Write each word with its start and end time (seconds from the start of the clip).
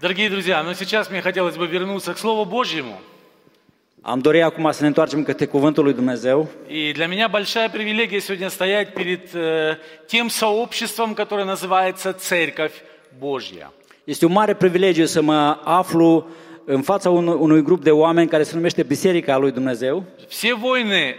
Дорогие 0.00 0.30
друзья, 0.30 0.62
но 0.62 0.72
сейчас 0.72 1.10
мне 1.10 1.20
хотелось 1.20 1.56
бы 1.56 1.66
вернуться 1.66 2.14
к 2.14 2.18
Слову 2.18 2.46
Божьему. 2.46 2.98
Am 4.02 4.20
dorit 4.20 4.42
acum 4.42 4.70
să 4.70 4.82
ne 4.82 4.86
întoarcem 4.86 5.22
către 5.22 5.46
Cuvântul 5.46 5.84
lui 5.84 5.92
Dumnezeu 5.92 6.48
И 6.68 6.92
для 6.92 7.06
меня 7.06 7.28
большая 7.28 7.68
привилегия 7.68 8.20
сегодня 8.20 8.48
стоять 8.48 8.94
перед 8.94 9.34
э, 9.34 9.76
тем 10.06 10.30
сообществом, 10.30 11.12
которое 11.14 11.44
называется 11.44 12.12
Церковь 12.14 12.72
Божья. 13.18 13.72
Este 14.04 14.26
un 14.26 14.32
mare 14.32 14.54
privilegiu 14.54 15.04
să 15.04 15.20
mă 15.20 15.58
aflu 15.64 16.28
în 16.64 16.82
fața 16.82 17.10
unui, 17.10 17.36
unui 17.38 17.62
grup 17.62 17.82
de 17.82 17.90
oameni 17.90 18.28
care 18.28 18.42
se 18.42 18.54
numește 18.54 18.82
Biserica 18.82 19.36
lui 19.36 19.52
Dumnezeu. 19.52 20.04
Все 20.28 20.54
войны 20.54 21.16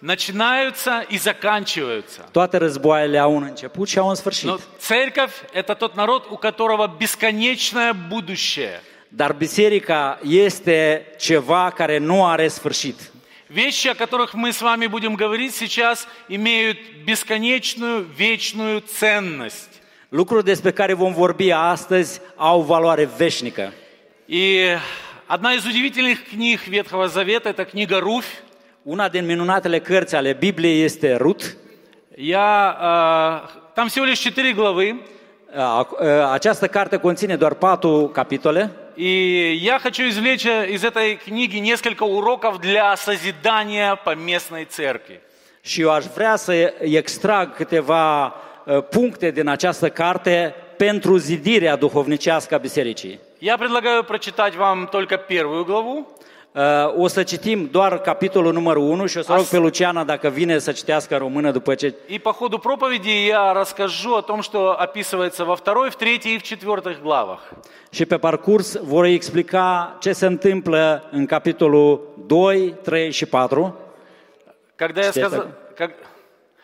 начинаются 0.00 1.04
и 1.08 1.18
заканчиваются. 1.18 2.28
Toate 2.32 2.58
războaiele 2.58 3.18
au 3.18 3.34
un 3.36 3.42
început 3.42 3.88
și 3.88 3.98
au 3.98 4.08
un 4.08 4.14
sfârșit. 4.14 4.48
Но 4.48 4.58
церковь– 4.78 5.32
это 5.52 5.74
тот 5.74 5.96
народ, 5.96 6.26
у 6.30 6.36
которого 6.36 6.86
бесконечное 6.98 7.92
будущее. 7.92 8.80
Dar 9.08 9.32
biserica 9.32 10.18
este 10.22 11.06
ceva 11.18 11.70
care 11.70 11.98
nu 11.98 12.26
are 12.26 12.48
sfârșit. 12.48 13.10
Вещи, 13.48 13.88
о 13.88 13.94
которых 13.94 14.34
мы 14.34 14.52
с 14.52 14.60
вами 14.60 14.86
будем 14.86 15.14
говорить 15.14 15.54
сейчас, 15.54 16.08
имеют 16.28 16.78
бесконечную, 17.04 18.04
вечную 18.16 18.80
ценность. 18.80 19.70
Lucruri 20.10 20.44
despre 20.44 20.72
care 20.72 20.94
vom 20.94 21.12
vorbi 21.12 21.52
astăzi 21.52 22.20
au 22.36 22.60
valoare 22.62 23.08
veșnică. 23.16 23.72
И 24.28 24.76
одна 25.26 25.54
из 25.54 25.64
удивительных 25.64 26.24
книг 26.24 26.66
Ветхого 26.66 27.08
Завета– 27.08 27.48
это 27.50 27.64
книга 27.64 28.00
Руфь. 28.00 28.42
Una 28.85 29.09
din 29.09 29.25
minunatele 29.25 29.79
cărți 29.79 30.15
ale 30.15 30.33
Bibliei 30.39 30.83
este 30.83 31.15
Rut. 31.15 31.55
Я, 32.15 32.77
э, 32.81 33.73
там 33.73 33.87
всего 33.87 34.05
лишь 34.05 34.19
четыре 34.19 34.51
главы, 34.53 34.95
A- 35.55 35.87
a- 35.99 36.31
Această 36.33 36.67
carte 36.67 36.97
conține 36.97 37.35
doar 37.35 37.53
patru 37.53 38.11
capitole 38.13 38.69
и 38.95 39.11
я 39.63 39.79
хочу 39.79 40.03
извлечь 40.03 40.45
э, 40.45 40.69
из 40.75 40.83
этой 40.83 41.15
книги 41.15 41.57
несколько 41.59 42.03
уроков 42.03 42.59
для 42.59 42.95
созидания 42.95 43.95
поместной 44.03 44.65
церкви. 44.65 45.19
și 45.61 45.81
eu 45.81 45.91
aș 45.91 46.05
vrea 46.05 46.35
să 46.35 46.73
extrag 46.79 47.55
câteva 47.55 48.25
uh, 48.65 48.83
puncte 48.89 49.31
din 49.31 49.47
această 49.47 49.89
carte 49.89 50.55
pentru 50.77 51.17
zidirea 51.17 51.75
duhovnicească 51.75 52.55
a 52.55 52.57
bisericii. 52.57 53.19
Я 53.39 53.57
предлагаю 53.57 54.03
прочитать 54.03 54.55
вам 54.55 54.87
только 54.91 55.17
первую 55.17 55.63
главу, 55.63 56.07
Uh, 56.07 56.34
O 56.97 57.07
să 57.07 57.23
citim 57.23 57.67
doar 57.71 57.99
capitolul 58.01 58.53
numărul 58.53 58.83
1 58.83 59.05
și 59.05 59.17
o 59.17 59.21
să 59.21 59.33
rog 59.33 59.45
pe 59.45 59.57
Luciana 59.57 60.03
dacă 60.03 60.29
vine 60.29 60.57
să 60.57 60.71
citească 60.71 61.13
în 61.13 61.19
română 61.19 61.51
după 61.51 61.75
ce... 61.75 61.93
и 62.07 62.19
по 62.19 62.31
ходу 62.31 62.57
проповеди 62.57 63.25
я 63.27 63.53
расскажу 63.53 64.09
о 64.15 64.21
том, 64.21 64.41
что 64.41 64.75
описывается 64.79 65.43
во 65.45 65.55
второй, 65.55 65.89
в 65.89 65.95
третьей 65.95 66.33
и 66.33 66.37
в 66.37 66.41
четвертых 66.41 67.01
главах. 67.03 67.39
Și 67.91 68.05
pe 68.05 68.17
parcurs 68.17 68.77
vor 68.83 69.05
explica 69.05 69.97
ce 69.99 70.11
se 70.13 70.25
întâmplă 70.25 71.03
în 71.11 71.25
capitolul 71.25 72.01
2, 72.27 72.75
3 72.83 73.11
și 73.11 73.25
4. 73.25 73.75
Когда 74.75 75.01
я, 75.01 75.11
Что 75.11 75.19
сказал, 75.19 75.39
это? 75.39 75.75
как- 75.75 75.95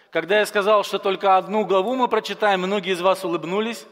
когда 0.10 0.36
я 0.38 0.46
сказал, 0.46 0.82
что 0.84 0.98
только 0.98 1.28
одну 1.36 1.66
главу 1.66 1.94
мы 1.96 2.08
прочитаем, 2.08 2.60
многие 2.62 2.92
из 2.92 3.00
вас 3.00 3.24
улыбнулись. 3.24 3.86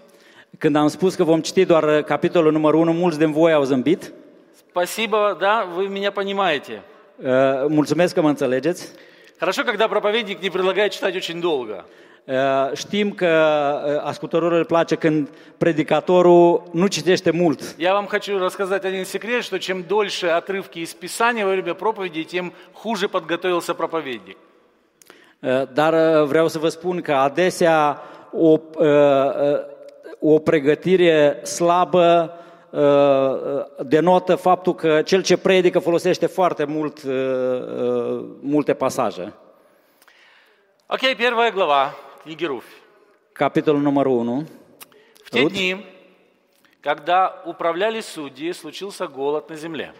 Când 0.57 0.75
am 0.75 0.87
spus 0.87 1.15
că 1.15 1.23
vom 1.23 1.39
citi 1.41 1.65
doar 1.65 1.83
uh, 1.83 2.03
capitolul 2.03 2.51
numărul 2.51 2.79
1, 2.79 2.91
mulți 2.93 3.17
din 3.17 3.31
voi 3.31 3.53
au 3.53 3.63
zâmbit. 3.63 4.11
Спасибо, 4.70 5.34
да, 5.34 5.64
вы 5.64 5.88
меня 5.88 6.12
понимаете. 6.12 6.82
Uh, 7.18 7.66
Mulțumesc 7.68 8.14
că 8.14 8.20
mă 8.20 8.28
înțelegeți. 8.28 8.92
Хорошо, 9.38 9.62
когда 9.64 9.88
проповедник 9.88 10.40
не 10.40 10.50
предлагает 10.50 10.92
читать 10.92 11.14
очень 11.14 11.40
долго. 11.40 11.84
Uh, 12.24 12.76
Știm 12.76 13.10
că 13.12 13.26
uh, 13.26 14.02
ascultătorul 14.04 14.58
îl 14.58 14.64
place 14.64 14.94
când 14.94 15.28
predicatorul 15.58 16.62
nu 16.72 16.86
citește 16.86 17.30
mult. 17.30 17.74
Я 17.78 17.92
вам 17.92 18.06
хочу 18.06 18.38
рассказать 18.38 18.84
один 18.84 19.04
секрет, 19.04 19.42
что 19.42 19.58
чем 19.58 19.84
дольше 19.88 20.26
отрывки 20.26 20.78
из 20.78 20.94
Писания 20.94 21.44
во 21.44 21.50
время 21.50 21.74
проповеди, 21.74 22.22
тем 22.24 22.52
хуже 22.72 23.08
подготовился 23.08 23.74
проповедник. 23.74 24.36
Uh, 24.36 25.68
Dar 25.72 26.22
vreau 26.24 26.48
să 26.48 26.58
vă 26.58 26.68
spun 26.68 27.00
că 27.00 27.12
adesea 27.12 28.02
o, 28.32 28.58
o 30.18 30.38
pregătire 30.38 31.40
slabă 31.42 32.34
denotă 33.79 34.35
faptul 34.35 34.75
că 34.75 35.01
cel 35.01 35.23
ce 35.23 35.37
predică 35.37 35.79
folosește 35.79 36.25
foarte 36.25 36.63
mult 36.63 37.03
uh, 37.03 37.13
uh, 37.13 38.25
multe 38.41 38.73
pasaje. 38.73 39.33
Окей, 40.87 41.15
первая 41.15 41.51
глава 41.51 41.93
книги 42.23 42.45
Руфь. 42.45 42.71
Capitolul 43.33 43.81
numărul 43.81 44.17
1. 44.17 44.45
В 45.23 45.29
те 45.29 45.39
Рут. 45.41 45.51
дни, 45.51 45.85
когда 46.79 47.41
управляли 47.45 48.01
судьи, 48.01 48.51
случился 48.53 49.07
голод 49.07 49.49
на 49.49 49.55
земле. 49.55 49.93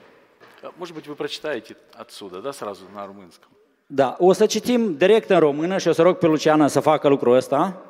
А, 0.61 0.71
Может 0.77 0.95
быть, 0.95 1.07
вы 1.07 1.15
прочитаете 1.15 1.75
отсюда, 1.93 2.41
да, 2.41 2.53
сразу 2.53 2.85
на 2.93 3.05
румынском. 3.07 3.49
Da, 3.87 4.15
o 4.19 4.33
să 4.33 4.45
citim 4.45 4.97
direct 4.97 5.29
în 5.29 5.39
română 5.39 5.77
și 5.77 5.87
o 5.87 5.91
să 5.91 6.01
rog 6.01 6.17
pe 6.17 6.25
Luciana 6.27 6.67
să 6.67 6.79
facă 6.79 7.07
lucrul 7.07 7.35
ăsta. 7.35 7.81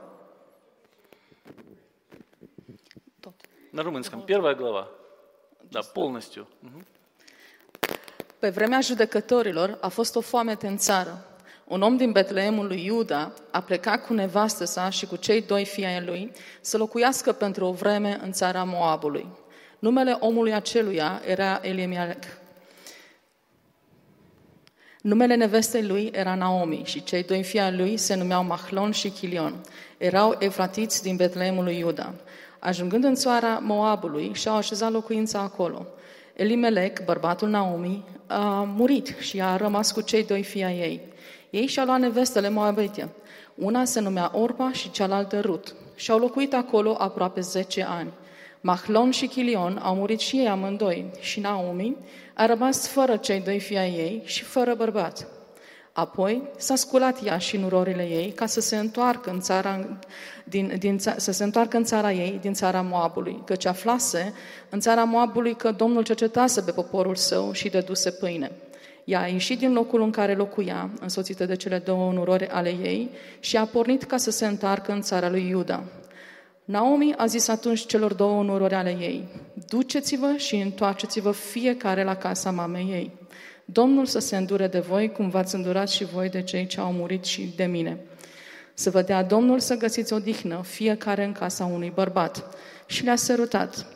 На 3.72 3.84
румынском. 3.84 4.26
Первая 4.26 4.56
глава. 4.56 4.88
Да, 5.72 5.84
полностью. 5.84 6.48
Мгм. 6.62 6.86
Pe 8.40 8.50
vremea 8.50 8.82
judecătorilor 8.82 9.78
a 9.82 9.88
fost 9.88 10.16
o 10.16 10.22
foamete 10.22 10.68
în 10.68 10.78
țară. 10.78 11.26
Un 11.66 11.82
om 11.82 11.98
din 11.98 12.12
Betleemul 12.12 12.68
lui 12.68 12.86
Iuda 12.86 13.32
a 13.52 13.62
plecat 13.62 14.06
cu 14.06 14.14
nevastă 14.14 14.66
sa 14.66 14.90
și 14.90 15.06
cu 15.06 15.16
cei 15.16 15.42
doi 15.42 15.66
fii 15.66 15.86
ai 15.86 16.06
lui 16.06 16.32
să 16.62 16.78
locuiască 16.78 17.32
pentru 17.32 17.66
o 17.66 17.72
vreme 17.72 18.20
în 18.22 18.32
țara 18.32 18.64
Moabului. 18.64 19.28
Numele 19.80 20.18
omului 20.20 20.54
aceluia 20.54 21.22
era 21.26 21.60
Elimelech. 21.62 22.28
Numele 25.02 25.36
nevestei 25.36 25.86
lui 25.86 26.12
era 26.14 26.36
Naomi 26.36 26.82
și 26.86 27.04
cei 27.04 27.24
doi 27.24 27.44
fii 27.44 27.60
ai 27.60 27.76
lui 27.76 27.98
se 27.98 28.16
numeau 28.16 28.44
Mahlon 28.44 28.92
și 28.92 29.10
Chilion. 29.10 29.66
Erau 29.98 30.36
efratiți 30.40 31.02
din 31.02 31.16
Betleemul 31.16 31.64
lui 31.64 31.78
Iuda. 31.78 32.14
Ajungând 32.61 33.05
în 33.05 33.15
țara 33.15 33.59
Moabului 33.63 34.31
și-au 34.35 34.57
așezat 34.57 34.93
locuința 34.93 35.39
acolo. 35.39 35.87
Elimelec, 36.35 37.05
bărbatul 37.05 37.49
Naomi, 37.49 38.05
a 38.27 38.63
murit 38.77 39.15
și 39.19 39.41
a 39.41 39.57
rămas 39.57 39.93
cu 39.93 40.01
cei 40.01 40.25
doi 40.25 40.43
fii 40.43 40.65
ai 40.65 40.79
ei. 40.79 41.01
Ei 41.51 41.67
și-au 41.67 41.87
luat 41.87 42.01
nevestele 42.01 42.49
moabite. 42.49 43.09
Una 43.55 43.85
se 43.85 44.01
numea 44.01 44.31
Orpa 44.35 44.73
și 44.73 44.91
cealaltă 44.91 45.41
Rut. 45.41 45.75
Și-au 45.95 46.19
locuit 46.19 46.55
acolo 46.55 46.97
aproape 46.99 47.41
10 47.41 47.87
ani. 47.89 48.13
Mahlon 48.61 49.11
și 49.11 49.27
Chilion 49.27 49.81
au 49.83 49.95
murit 49.95 50.21
și 50.21 50.37
ei 50.37 50.49
amândoi 50.49 51.11
și 51.21 51.41
Naomi 51.41 51.97
a 52.35 52.47
rămas 52.47 52.89
fără 52.89 53.17
cei 53.17 53.41
doi 53.41 53.61
fii 53.61 53.79
ai 53.79 53.91
ei 53.91 54.23
și 54.25 54.43
fără 54.43 54.75
bărbat. 54.75 55.27
Apoi 55.93 56.43
s-a 56.57 56.75
sculat 56.75 57.25
ea 57.25 57.39
și 57.39 57.57
nurorile 57.57 58.03
ei 58.03 58.33
ca 58.33 58.47
să 58.47 58.61
se 58.61 58.77
întoarcă 58.77 59.31
în 59.31 59.41
țara, 59.41 59.99
din, 60.45 60.75
din, 60.79 60.99
ța- 60.99 61.15
să 61.17 61.33
se 61.33 61.45
întoarcă 61.45 61.77
în 61.77 61.85
țara 61.85 62.13
ei, 62.13 62.39
din 62.41 62.53
țara 62.53 62.81
Moabului, 62.81 63.43
căci 63.45 63.65
aflase 63.65 64.33
în 64.69 64.81
țara 64.81 65.05
Moabului 65.05 65.55
că 65.55 65.71
Domnul 65.71 66.03
cercetase 66.03 66.61
pe 66.61 66.71
poporul 66.71 67.15
său 67.15 67.53
și 67.53 67.69
dăduse 67.69 68.11
pâine. 68.11 68.51
Ea 69.05 69.21
a 69.21 69.27
ieșit 69.27 69.59
din 69.59 69.73
locul 69.73 70.03
în 70.03 70.11
care 70.11 70.35
locuia, 70.35 70.91
însoțită 71.01 71.45
de 71.47 71.57
cele 71.57 71.79
două 71.79 72.13
nurori 72.13 72.49
ale 72.49 72.69
ei, 72.69 73.11
și 73.41 73.57
a 73.57 73.65
pornit 73.65 74.03
ca 74.03 74.17
să 74.17 74.31
se 74.31 74.47
întoarcă 74.47 74.93
în 74.93 75.01
țara 75.01 75.31
lui 75.31 75.49
Iuda. 75.49 75.83
Naomi 76.65 77.15
a 77.17 77.27
zis 77.27 77.49
atunci 77.49 77.87
celor 77.87 78.15
două 78.15 78.43
nurori 78.43 78.75
ale 78.75 78.91
ei, 78.91 79.29
duceți-vă 79.69 80.33
și 80.37 80.57
întoarceți-vă 80.57 81.31
fiecare 81.31 82.05
la 82.05 82.17
casa 82.17 82.51
mamei 82.51 82.89
ei. 82.91 83.13
Domnul 83.73 84.07
să 84.07 84.19
se 84.19 84.37
îndure 84.37 84.67
de 84.67 84.79
voi 84.79 85.13
cum 85.13 85.29
v-ați 85.29 85.55
îndurat 85.55 85.89
și 85.89 86.05
voi 86.05 86.29
de 86.29 86.43
cei 86.43 86.67
ce 86.67 86.81
au 86.81 86.93
murit 86.93 87.25
și 87.25 87.53
de 87.57 87.65
mine. 87.65 88.01
Să 88.75 88.91
vă 88.91 89.03
dea 89.03 89.23
Domnul 89.23 89.59
să 89.59 89.77
găsiți 89.77 90.13
odihnă, 90.13 90.61
fiecare 90.65 91.25
în 91.25 91.33
casa 91.33 91.65
unui 91.65 91.93
bărbat. 91.95 92.57
Și 92.87 93.05
le-a 93.05 93.17
sărutat. 93.17 93.87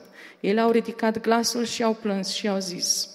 Ele 0.40 0.60
au 0.60 0.70
ridicat 0.70 1.20
glasul 1.20 1.64
și 1.64 1.82
au 1.82 1.92
plâns 1.92 2.32
și 2.32 2.48
au 2.48 2.58
zis, 2.58 3.08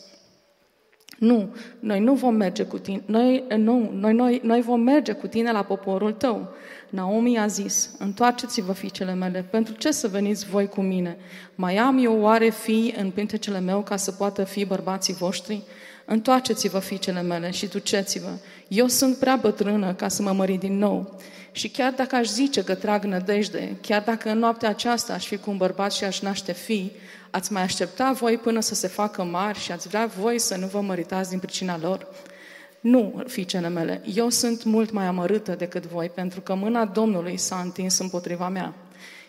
nu, 1.19 1.55
noi 1.79 1.99
nu 1.99 2.13
vom 2.13 2.35
merge 2.35 2.63
cu 2.63 2.77
tine, 2.77 3.01
noi, 3.05 3.43
nu, 3.57 3.91
noi, 3.93 4.13
noi, 4.13 4.41
noi 4.43 4.61
vom 4.61 4.81
merge 4.81 5.11
cu 5.11 5.27
tine 5.27 5.51
la 5.51 5.63
poporul 5.63 6.11
tău. 6.11 6.53
Naomi 6.89 7.39
a 7.39 7.47
zis, 7.47 7.95
întoarceți-vă 7.97 8.71
fiicele 8.71 9.13
mele, 9.13 9.45
pentru 9.49 9.73
ce 9.73 9.91
să 9.91 10.07
veniți 10.07 10.45
voi 10.45 10.67
cu 10.67 10.81
mine? 10.81 11.17
Mai 11.55 11.77
am 11.77 11.97
eu 12.03 12.21
oare 12.21 12.49
fii 12.49 12.93
în 12.97 13.11
pintecele 13.11 13.59
meu 13.59 13.81
ca 13.81 13.95
să 13.95 14.11
poată 14.11 14.43
fi 14.43 14.65
bărbații 14.65 15.13
voștri? 15.13 15.63
Întoarceți-vă 16.11 16.79
fiicele 16.79 17.21
mele 17.21 17.51
și 17.51 17.67
duceți-vă. 17.67 18.29
Eu 18.67 18.87
sunt 18.87 19.17
prea 19.17 19.35
bătrână 19.35 19.93
ca 19.93 20.07
să 20.07 20.21
mă 20.21 20.31
mări 20.31 20.57
din 20.57 20.77
nou. 20.77 21.19
Și 21.51 21.69
chiar 21.69 21.91
dacă 21.91 22.15
aș 22.15 22.27
zice 22.27 22.63
că 22.63 22.75
trag 22.75 23.03
nădejde, 23.03 23.77
chiar 23.81 24.01
dacă 24.05 24.29
în 24.29 24.37
noaptea 24.37 24.69
aceasta 24.69 25.13
aș 25.13 25.25
fi 25.25 25.37
cu 25.37 25.49
un 25.49 25.57
bărbat 25.57 25.93
și 25.93 26.03
aș 26.03 26.19
naște 26.19 26.51
fii, 26.51 26.91
ați 27.29 27.51
mai 27.51 27.61
aștepta 27.61 28.11
voi 28.11 28.37
până 28.37 28.59
să 28.59 28.75
se 28.75 28.87
facă 28.87 29.23
mari 29.23 29.59
și 29.59 29.71
ați 29.71 29.87
vrea 29.87 30.05
voi 30.05 30.39
să 30.39 30.55
nu 30.55 30.67
vă 30.67 30.81
măritați 30.81 31.29
din 31.29 31.39
pricina 31.39 31.77
lor? 31.77 32.07
Nu, 32.79 33.23
fiicele 33.27 33.69
mele, 33.69 34.01
eu 34.13 34.29
sunt 34.29 34.63
mult 34.63 34.91
mai 34.91 35.05
amărâtă 35.05 35.55
decât 35.55 35.85
voi, 35.85 36.09
pentru 36.09 36.41
că 36.41 36.55
mâna 36.55 36.85
Domnului 36.85 37.37
s-a 37.37 37.61
întins 37.63 37.97
împotriva 37.97 38.49
mea. 38.49 38.73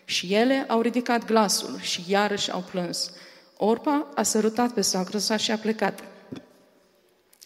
Și 0.05 0.35
ele 0.35 0.65
au 0.69 0.81
ridicat 0.81 1.25
glasul 1.25 1.79
și 1.81 2.05
iarăși 2.09 2.51
au 2.51 2.65
plâns. 2.71 3.13
Orpa 3.57 4.07
a 4.15 4.23
sărutat 4.23 4.71
pe 4.71 4.81
soacră 4.81 5.19
sa 5.19 5.37
și 5.37 5.51
a 5.51 5.57
plecat. 5.57 6.01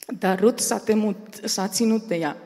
Dar 0.07 0.41
Rut 0.41 0.59
s-a, 0.59 0.79
temut, 0.79 1.17
s-a 1.45 1.69
ținut 1.69 2.03
de 2.03 2.15
ea. 2.15 2.37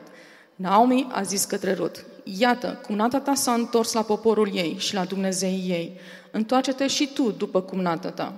Naomi 0.55 1.07
a 1.11 1.21
zis 1.21 1.45
către 1.45 1.73
Rut, 1.73 2.05
Iată, 2.23 2.79
cumnata 2.85 3.19
ta 3.19 3.33
s-a 3.33 3.53
întors 3.53 3.93
la 3.93 4.01
poporul 4.01 4.49
ei 4.53 4.75
și 4.77 4.93
la 4.93 5.05
Dumnezeii 5.05 5.69
ei. 5.69 5.99
Întoarce-te 6.31 6.87
și 6.87 7.09
tu 7.13 7.31
după 7.31 7.61
cumnata 7.61 8.09
ta. 8.09 8.33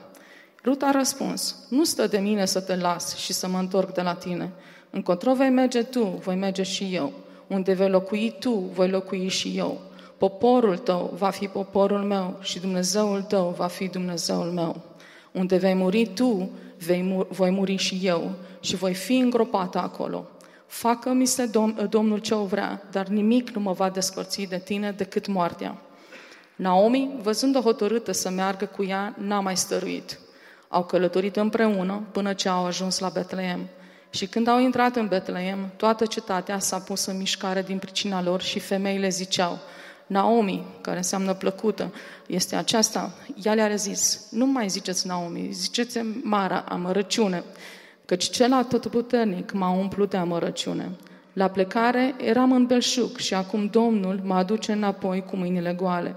Rut 0.63 0.81
a 0.81 0.91
răspuns, 0.91 1.55
nu 1.69 1.83
stă 1.83 2.07
de 2.07 2.17
mine 2.17 2.45
să 2.45 2.59
te 2.59 2.75
las 2.75 3.15
și 3.15 3.33
să 3.33 3.47
mă 3.47 3.57
întorc 3.57 3.93
de 3.93 4.01
la 4.01 4.13
tine. 4.13 4.51
Încotro 4.89 5.33
vei 5.33 5.49
merge 5.49 5.83
tu, 5.83 6.03
voi 6.03 6.35
merge 6.35 6.63
și 6.63 6.89
eu. 6.93 7.13
Unde 7.47 7.73
vei 7.73 7.89
locui 7.89 8.35
tu, 8.39 8.51
voi 8.51 8.89
locui 8.89 9.27
și 9.27 9.53
eu. 9.57 9.81
Poporul 10.17 10.77
tău 10.77 11.13
va 11.17 11.29
fi 11.29 11.47
poporul 11.47 11.99
meu 11.99 12.37
și 12.41 12.59
Dumnezeul 12.59 13.21
tău 13.21 13.53
va 13.57 13.67
fi 13.67 13.87
Dumnezeul 13.87 14.51
meu. 14.51 14.81
Unde 15.31 15.57
vei 15.57 15.73
muri 15.73 16.05
tu, 16.05 16.49
vei 16.85 17.01
mu- 17.01 17.27
voi 17.29 17.49
muri 17.49 17.75
și 17.75 17.99
eu 18.03 18.31
și 18.59 18.75
voi 18.75 18.93
fi 18.93 19.17
îngropată 19.17 19.77
acolo. 19.77 20.27
Facă-mi 20.67 21.25
se 21.25 21.49
dom- 21.49 21.89
Domnul 21.89 22.17
ce 22.17 22.33
o 22.33 22.43
vrea, 22.45 22.81
dar 22.91 23.07
nimic 23.07 23.49
nu 23.49 23.61
mă 23.61 23.71
va 23.71 23.89
despărți 23.89 24.41
de 24.41 24.57
tine 24.57 24.91
decât 24.91 25.27
moartea. 25.27 25.77
Naomi, 26.55 27.09
văzând-o 27.21 27.59
hotărâtă 27.59 28.11
să 28.11 28.29
meargă 28.29 28.65
cu 28.65 28.83
ea, 28.83 29.15
n-a 29.17 29.39
mai 29.39 29.57
stăruit. 29.57 30.19
Au 30.67 30.83
călătorit 30.83 31.35
împreună 31.35 32.03
până 32.11 32.33
ce 32.33 32.49
au 32.49 32.65
ajuns 32.65 32.99
la 32.99 33.09
Betleem. 33.09 33.67
Și 34.09 34.27
când 34.27 34.47
au 34.47 34.59
intrat 34.59 34.95
în 34.95 35.07
Betleem, 35.07 35.71
toată 35.77 36.05
cetatea 36.05 36.59
s-a 36.59 36.79
pus 36.79 37.05
în 37.05 37.17
mișcare 37.17 37.61
din 37.61 37.77
pricina 37.77 38.21
lor 38.21 38.41
și 38.41 38.59
femeile 38.59 39.09
ziceau, 39.09 39.59
Naomi, 40.11 40.65
care 40.81 40.97
înseamnă 40.97 41.33
plăcută, 41.33 41.93
este 42.27 42.55
aceasta. 42.55 43.13
Ea 43.43 43.53
le-a 43.53 43.75
zis, 43.75 44.27
nu 44.31 44.45
mai 44.45 44.67
ziceți 44.67 45.07
Naomi, 45.07 45.49
ziceți 45.51 45.99
Mara, 46.23 46.65
amărăciune, 46.67 47.43
căci 48.05 48.29
cel 48.29 48.53
atotputernic 48.53 49.51
m-a 49.51 49.69
umplut 49.69 50.09
de 50.09 50.17
amărăciune. 50.17 50.91
La 51.33 51.47
plecare 51.47 52.15
eram 52.17 52.51
în 52.51 52.65
belșug 52.65 53.17
și 53.17 53.33
acum 53.33 53.65
Domnul 53.65 54.21
mă 54.23 54.33
aduce 54.33 54.71
înapoi 54.71 55.23
cu 55.29 55.35
mâinile 55.35 55.73
goale. 55.73 56.15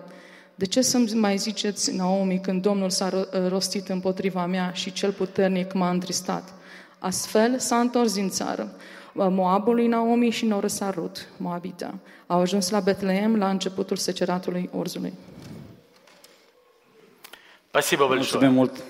De 0.54 0.66
ce 0.66 0.80
să 0.80 0.98
mai 1.14 1.36
ziceți, 1.36 1.96
Naomi, 1.96 2.40
când 2.40 2.62
Domnul 2.62 2.90
s-a 2.90 3.08
ro- 3.08 3.48
rostit 3.48 3.88
împotriva 3.88 4.46
mea 4.46 4.72
și 4.72 4.92
cel 4.92 5.12
puternic 5.12 5.72
m-a 5.72 5.90
întristat? 5.90 6.54
Astfel 6.98 7.58
s-a 7.58 7.76
întors 7.76 8.14
din 8.14 8.28
țară. 8.28 8.72
Moabului 9.13 9.87
Naomi 9.87 10.29
și 10.29 10.45
Norăsa 10.45 10.89
Rut, 10.89 11.27
Moabita. 11.37 11.93
Au 12.27 12.39
ajuns 12.39 12.69
la 12.69 12.79
Betleem 12.79 13.37
la 13.37 13.49
începutul 13.49 13.97
seceratului 13.97 14.69
Orzului. 14.77 15.13
Спасибо 17.69 18.05
Mulțumim 18.05 18.39
большое. 18.39 18.49
mult! 18.49 18.83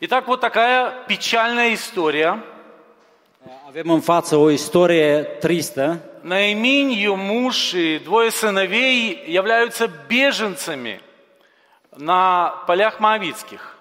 Итак, 0.00 0.26
вот 0.26 0.40
такая 0.40 0.92
печальная 1.06 1.70
история. 1.72 2.44
Avem 3.68 3.90
în 3.90 4.00
față 4.00 4.36
o 4.36 4.50
istorie 4.50 5.22
tristă. 5.22 6.00
Наиминь, 6.22 6.90
ее 6.90 7.14
муж 7.16 7.72
и 7.72 7.98
двое 7.98 8.30
сыновей 8.30 9.24
являются 9.26 9.90
беженцами 10.08 11.00
на 11.96 12.52
полях 12.66 13.00
Моавицких. 13.00 13.75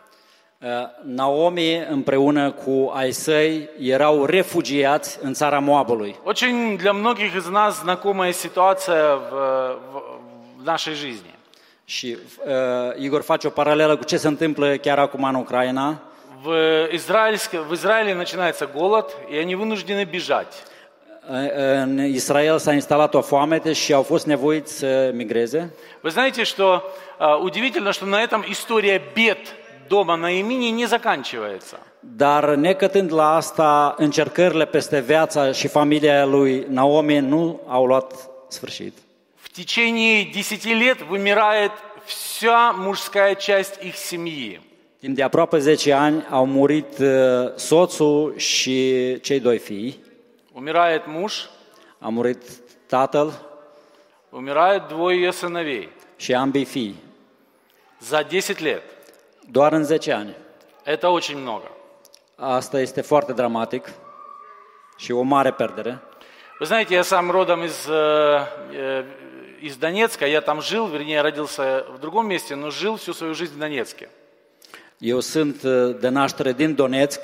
Uh, 0.65 0.67
Naomi 1.03 1.85
împreună 1.89 2.51
cu 2.51 2.91
ai 2.95 3.11
săi 3.11 3.69
erau 3.79 4.25
refugiați 4.25 5.17
în 5.21 5.33
țara 5.33 5.59
Moabului. 5.59 6.15
Очень 6.23 6.77
для 6.77 6.91
многих 6.91 7.33
из 7.35 7.45
нас 7.49 7.79
знакомая 7.81 8.31
ситуация 8.31 9.15
в, 9.15 9.33
в- 9.91 10.03
в 10.57 10.65
нашей 10.65 10.93
жизни. 10.93 11.33
Și 11.85 12.17
uh, 12.45 13.03
Igor 13.03 13.21
face 13.21 13.47
o 13.47 13.49
paralelă 13.49 13.97
cu 13.97 14.03
ce 14.03 14.17
se 14.17 14.27
întâmplă 14.27 14.75
chiar 14.75 14.99
acum 14.99 15.23
în 15.23 15.35
Ucraina. 15.35 16.01
В, 16.43 16.47
израильске- 16.91 17.59
в 17.69 17.73
Израиле 17.73 18.13
начинается 18.13 18.67
голод, 18.77 19.17
и 19.31 19.37
они 19.43 19.55
вынуждены 19.55 20.05
бежать. 20.09 20.53
Uh, 21.29 21.35
În 21.81 22.05
Israel 22.05 22.57
s-a 22.57 22.73
instalat 22.73 23.13
o 23.13 23.21
foamete 23.21 23.73
și 23.73 23.93
au 23.93 24.01
fost 24.01 24.25
nevoiți 24.25 24.77
să 24.77 25.11
migreze. 25.13 25.73
Вы 26.03 26.09
знаете, 26.09 26.43
что 26.43 26.65
а, 27.17 27.35
удивительно, 27.49 27.91
что 27.91 28.05
на 28.05 28.21
этом 28.27 28.43
история 28.49 29.01
бед 29.13 29.37
дома 29.88 30.16
Наимини 30.16 30.70
не 30.70 30.86
заканчивается. 30.86 31.78
Dar 32.00 32.54
necătând 32.54 33.12
la 33.12 33.34
asta, 33.36 33.94
încercările 33.98 34.66
peste 34.66 35.00
viața 35.00 35.52
și 35.52 35.68
familia 35.68 36.24
lui 36.24 36.66
Naomi 36.68 37.18
nu 37.18 37.60
au 37.66 37.86
luat 37.86 38.28
sfârșit. 38.48 38.92
В 39.34 39.48
tечение 39.48 40.28
10 40.32 40.74
лет 40.74 40.98
вымирает 41.08 41.72
вся 42.04 42.72
мужская 42.72 43.34
часть 43.34 43.82
их 43.82 43.94
семьи. 43.96 44.60
Timp 45.00 45.14
de 45.16 45.22
aproape 45.22 45.58
10 45.58 45.92
ani 45.92 46.24
au 46.30 46.46
murit 46.46 46.98
uh, 46.98 47.08
soțul 47.54 48.34
și 48.36 49.18
cei 49.20 49.40
doi 49.40 49.58
fii. 49.58 50.04
Умирает 50.52 51.02
муж, 51.06 51.48
A 52.00 52.08
murit 52.08 52.42
tatăl 52.86 53.32
умирают 54.30 54.88
двое 54.88 55.16
ее 55.16 55.30
сыновей 55.32 55.88
și 56.16 56.34
ambii 56.34 56.64
fii. 56.64 56.94
за 58.00 58.26
10 58.30 58.52
лет. 58.62 58.82
Doar 59.50 59.72
în 59.72 59.84
10 59.84 60.12
ani. 60.12 60.36
Это 60.84 61.08
очень 61.08 61.38
много. 61.38 61.70
Asta 62.36 62.80
este 62.80 63.00
foarte 63.00 63.32
dramatic 63.32 63.92
și 64.96 65.12
o 65.12 65.22
mare 65.22 65.50
perdere. 65.50 66.02
Вы 66.58 66.64
знаете, 66.66 66.94
я 66.94 67.02
сам 67.02 67.30
родом 67.30 67.62
из, 67.64 67.86
э, 67.86 68.40
э, 68.72 69.04
из 69.60 69.76
Донецка, 69.76 70.26
я 70.26 70.40
там 70.40 70.60
жил, 70.60 70.86
вернее, 70.86 71.20
родился 71.20 71.84
в 71.94 71.98
другом 71.98 72.26
месте, 72.26 72.54
но 72.54 72.70
жил 72.70 72.96
всю 72.96 73.12
свою 73.12 73.34
жизнь 73.34 73.54
в 73.54 73.58
Донецке. 73.58 74.08
Eu 75.00 75.20
sunt 75.20 75.56
uh, 75.64 76.00
de 76.00 76.08
naștere 76.08 76.52
din 76.52 76.74
Donetsk 76.74 77.20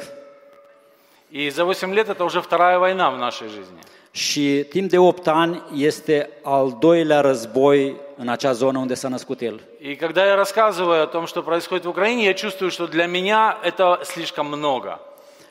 И 1.30 1.48
за 1.50 1.64
8 1.64 1.92
лет 1.94 2.08
это 2.08 2.24
уже 2.24 2.40
вторая 2.40 2.78
война 2.78 3.10
в 3.10 3.16
нашей 3.18 3.48
жизни. 3.48 3.78
și 4.10 4.64
timp 4.68 4.90
de 4.90 4.98
8 4.98 5.26
ani 5.26 5.62
este 5.76 6.30
al 6.42 6.76
doilea 6.80 7.20
război 7.20 7.96
în 8.22 8.28
acea 8.28 8.52
zonă 8.52 8.78
unde 8.78 8.94
s-a 8.94 9.08
născut 9.08 9.40
el. 9.40 9.60
И 9.80 9.94
когда 10.04 10.22
я 10.32 10.36
рассказываю 10.36 11.02
о 11.02 11.06
том, 11.06 11.24
что 11.26 11.42
происходит 11.42 11.84
в 11.84 11.88
Украине, 11.88 12.22
я 12.24 12.34
чувствую, 12.44 12.70
что 12.70 12.86
для 12.86 13.06
меня 13.06 13.58
это 13.70 14.00
слишком 14.02 14.46
много. 14.46 15.00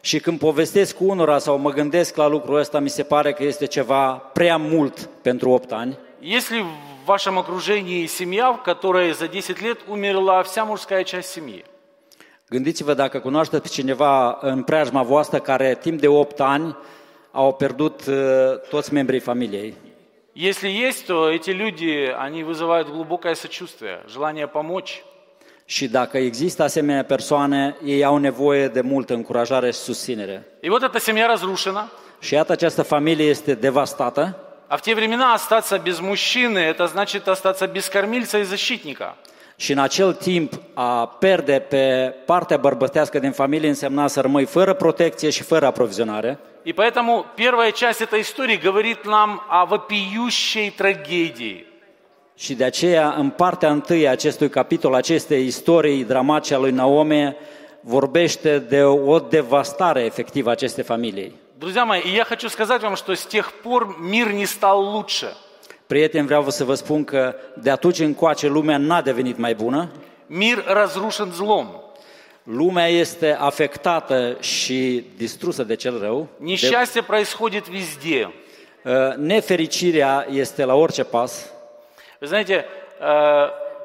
Și 0.01 0.19
când 0.19 0.39
povestesc 0.39 0.95
cu 0.95 1.03
unora 1.05 1.37
sau 1.37 1.57
mă 1.57 1.71
gândesc 1.71 2.15
la 2.15 2.27
lucrul 2.27 2.59
ăsta, 2.59 2.79
mi 2.79 2.89
se 2.89 3.03
pare 3.03 3.33
că 3.33 3.43
este 3.43 3.65
ceva 3.65 4.11
prea 4.11 4.57
mult 4.57 5.09
pentru 5.21 5.49
8 5.49 5.71
ani. 5.71 5.97
Есть 6.19 6.51
ли 6.51 6.59
в 6.61 7.05
вашем 7.05 7.37
окружении 7.37 8.05
семья, 8.05 8.51
в 8.51 8.61
которой 8.61 9.13
за 9.13 9.27
10 9.27 9.61
лет 9.61 9.79
умерла 9.87 10.43
вся 10.43 10.63
мужская 10.65 11.03
часть 11.03 11.29
семьи? 11.29 11.63
Gândiți-vă 12.49 12.93
dacă 12.93 13.19
cunoașteți 13.19 13.71
cineva 13.71 14.37
în 14.41 14.63
preajma 14.63 15.03
voastră 15.03 15.39
care 15.39 15.77
timp 15.81 15.99
de 15.99 16.07
8 16.07 16.39
ani 16.39 16.75
au 17.31 17.53
pierdut 17.53 18.05
uh, 18.07 18.15
toți 18.69 18.93
membrii 18.93 19.19
familiei. 19.19 19.73
Если 20.33 20.69
есть, 20.69 21.07
то 21.07 21.29
эти 21.29 21.51
люди, 21.51 22.13
они 22.17 22.43
вызывают 22.43 22.87
глубокое 22.87 23.33
сочувствие, 23.35 23.99
желание 24.07 24.47
помочь. 24.47 25.03
Și 25.65 25.87
dacă 25.87 26.17
există 26.17 26.63
asemenea 26.63 27.03
persoane, 27.03 27.77
ei 27.85 28.03
au 28.03 28.17
nevoie 28.17 28.67
de 28.67 28.81
multă 28.81 29.13
încurajare 29.13 29.71
și 29.71 29.79
susținere. 29.79 30.47
И 30.61 30.69
вот 30.69 30.83
эта 30.83 30.99
семья 30.99 31.25
разрушена, 31.27 31.91
Și 32.19 32.33
iată, 32.33 32.51
această 32.51 32.81
familie 32.81 33.25
este 33.25 33.53
devastată 33.53 34.51
а 34.71 34.77
в 34.77 34.81
те 34.81 34.95
времена 34.95 35.33
остаться 35.33 35.77
без 35.79 35.99
мужчины, 35.99 36.57
это 36.59 36.87
значит 36.87 37.27
остаться 37.27 37.67
без 37.67 37.89
кормильца 37.89 38.39
и 38.39 38.45
защитника. 38.45 39.15
și 39.60 39.72
în 39.72 39.78
acel 39.78 40.12
timp 40.12 40.52
a 40.74 41.06
perde 41.06 41.58
pe 41.68 42.14
partea 42.24 42.56
bărbătească 42.56 43.18
din 43.18 43.32
familie 43.32 43.68
însemna 43.68 44.06
să 44.06 44.20
rămâi 44.20 44.44
fără 44.44 44.74
protecție 44.74 45.30
și 45.30 45.42
fără 45.42 45.66
aprovizionare. 45.66 46.38
И 46.62 46.72
поэтому 46.72 47.24
первая 47.36 47.70
часть 47.70 48.00
этой 48.00 48.20
истории 48.20 48.56
говорит 48.56 49.04
нам 49.04 49.42
о 49.48 49.66
вопиющей 49.66 50.70
трагедии. 50.70 51.64
Și 52.36 52.54
de 52.54 52.64
aceea, 52.64 53.14
în 53.18 53.30
partea 53.30 53.70
întâi 53.70 54.08
a 54.08 54.10
acestui 54.10 54.48
capitol, 54.48 54.94
acestei 54.94 55.46
istorii 55.46 56.04
dramatice 56.04 56.54
a 56.54 56.58
lui 56.58 56.70
Naomi, 56.70 57.36
vorbește 57.80 58.58
de 58.58 58.82
o 58.82 59.18
devastare 59.18 60.04
efectivă 60.04 60.48
a 60.48 60.52
acestei 60.52 60.84
familii. 60.84 61.32
Друзья 61.58 61.84
мои, 61.84 62.00
и 62.04 62.10
я 62.10 62.24
хочу 62.24 62.48
сказать 62.48 62.82
вам, 62.82 62.96
что 62.96 63.14
с 63.14 63.24
тех 63.24 63.52
пор 63.62 63.96
мир 63.98 64.32
не 64.32 64.44
стал 64.44 64.78
лучше. 64.94 65.28
Prieteni, 65.91 66.25
vreau 66.25 66.49
să 66.49 66.63
vă 66.63 66.73
spun 66.73 67.03
că 67.03 67.35
de 67.53 67.69
atunci 67.69 67.99
încoace 67.99 68.47
lumea 68.47 68.77
n-a 68.77 69.01
devenit 69.01 69.37
mai 69.37 69.55
bună, 69.55 69.89
Мир 70.25 70.63
разрушен 70.67 71.31
злом. 71.31 71.83
lumea 72.43 72.87
este 72.87 73.35
afectată 73.39 74.37
și 74.39 75.05
distrusă 75.17 75.63
de 75.63 75.75
cel 75.75 75.99
rău, 75.99 76.27
Несчастье 76.37 77.01
происходит 77.01 77.67
везде. 77.67 78.33
nefericirea 79.17 80.25
este 80.29 80.65
la 80.65 80.73
orice 80.75 81.03
pas. 81.03 81.51
Вы 82.19 82.27
знаете, 82.27 82.65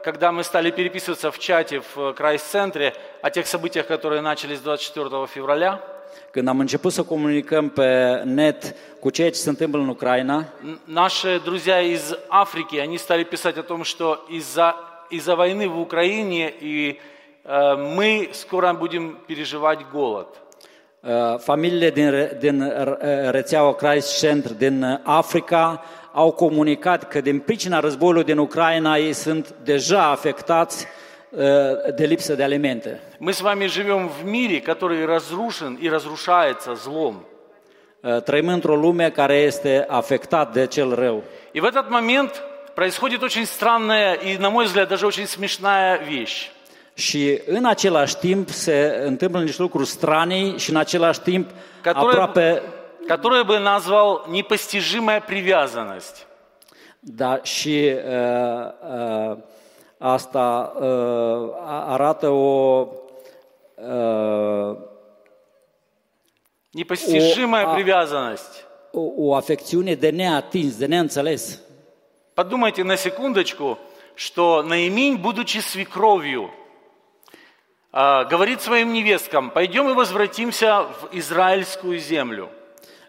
когда 0.03 0.31
мы 0.31 0.43
стали 0.45 0.71
переписываться 0.71 1.31
в 1.31 1.39
чате 1.39 1.81
в 1.95 2.13
Крайс-центре 2.15 2.93
о 3.23 3.31
тех 3.31 3.47
событиях, 3.47 3.87
которые 3.87 4.21
начались 4.21 4.61
24 4.61 5.27
февраля, 5.27 5.81
Când 6.32 6.48
am 6.48 6.60
început 6.60 6.92
să 6.92 7.04
comunicăm 7.04 7.70
pe 7.70 8.22
net 8.26 8.76
cu 9.00 9.10
ceea 9.10 9.30
ce 9.30 9.36
se 9.36 9.50
întâmplă 9.50 9.80
în 9.82 9.88
Ucraina, 9.88 10.44
н- 10.44 10.80
наши 10.86 11.40
друзья 11.44 11.82
из 11.82 12.16
Африки, 12.28 12.80
они 12.80 12.98
стали 12.98 13.24
писать 13.24 13.58
о 13.58 13.64
том, 13.64 13.84
что 13.84 14.26
из-за 14.30 14.76
из-за 15.10 15.36
войны 15.36 15.68
в 15.68 15.80
Украине, 15.80 16.54
и 16.62 17.00
э, 17.44 17.76
мы 17.98 18.30
скоро 18.32 18.74
будем 18.74 19.18
переживать 19.28 19.80
голод. 19.92 20.28
Uh, 21.04 21.40
Familiile 21.40 21.90
din, 21.90 22.10
re- 22.10 22.38
din 22.40 22.62
uh, 22.62 22.98
rețeaua 23.32 23.74
Christ 23.76 24.18
Center 24.20 24.54
din 24.54 24.84
uh, 24.84 25.00
Africa 25.04 25.84
au 26.14 26.32
comunicat 26.32 27.08
că 27.08 27.22
din 27.22 27.40
pricina 27.40 27.80
războiului 27.80 28.24
din 28.24 28.38
Ucraina 28.38 28.98
ei 28.98 29.14
sunt 29.14 29.54
deja 29.64 30.10
afectați 30.10 30.86
uh, 30.86 31.05
de 31.95 32.05
lipsă 32.05 32.35
de 32.35 32.43
alimente. 32.43 33.01
Мы 33.19 33.33
с 33.33 33.41
вами 33.41 33.67
живем 33.67 34.09
в 34.09 34.25
мире, 34.25 34.61
который 34.61 35.05
разрушен 35.05 35.75
и 35.81 35.89
разрушается 35.89 36.75
злом. 36.75 37.25
Uh, 38.03 38.23
Trăim 38.23 38.49
într-o 38.49 38.75
lume 38.75 39.11
care 39.11 39.35
este 39.35 39.85
afectat 39.89 40.53
de 40.53 40.67
cel 40.67 40.95
rău. 40.95 41.23
И 41.53 41.61
в 41.61 41.65
этот 41.65 41.91
момент 41.91 42.43
происходит 42.75 43.23
очень 43.23 43.45
странная 43.45 44.13
и, 44.13 44.37
на 44.37 44.49
мой 44.49 44.65
взгляд, 44.65 44.89
даже 44.89 45.07
очень 45.07 45.27
смешная 45.27 46.01
вещь. 46.09 46.51
Și 46.95 47.41
în 47.47 47.65
același 47.65 48.17
timp 48.17 48.49
se 48.49 49.03
întâmplă 49.05 49.43
niște 49.43 49.63
lucruri 49.63 49.87
stranii 49.87 50.59
și 50.59 50.71
în 50.71 50.77
același 50.77 51.21
timp 51.21 51.51
Которые, 51.83 52.21
aproape 52.21 52.63
которые 53.07 53.45
бы 53.45 53.59
назвал 53.59 54.27
непостижимая 54.29 55.21
привязанность. 55.21 56.27
Da, 57.01 57.41
și 57.43 57.93
uh, 57.95 59.31
uh, 59.31 59.37
asta 59.99 60.73
uh, 60.77 61.51
arată 61.87 62.29
o, 62.29 62.87
uh, 63.75 64.77
Непостижимая 66.73 67.67
О, 67.67 67.71
а- 67.71 67.75
привязанность. 67.75 68.65
o, 68.93 69.01
o 69.17 69.35
afecțiune 69.35 69.95
de 69.95 70.11
neatins, 70.11 70.77
de 70.77 70.87
neînțeles. 70.87 71.61
Подумайте 72.35 72.83
на 72.85 72.97
секундочку, 72.97 73.79
что 74.15 74.63
Наиминь, 74.63 75.17
будучи 75.17 75.59
свекровью, 75.59 76.51
а, 77.93 78.25
говорит 78.25 78.61
своим 78.61 78.93
невесткам, 78.93 79.51
пойдем 79.51 79.89
и 79.89 79.95
возвратимся 79.95 80.83
в 80.83 81.09
израильскую 81.13 81.99
землю. 81.99 82.51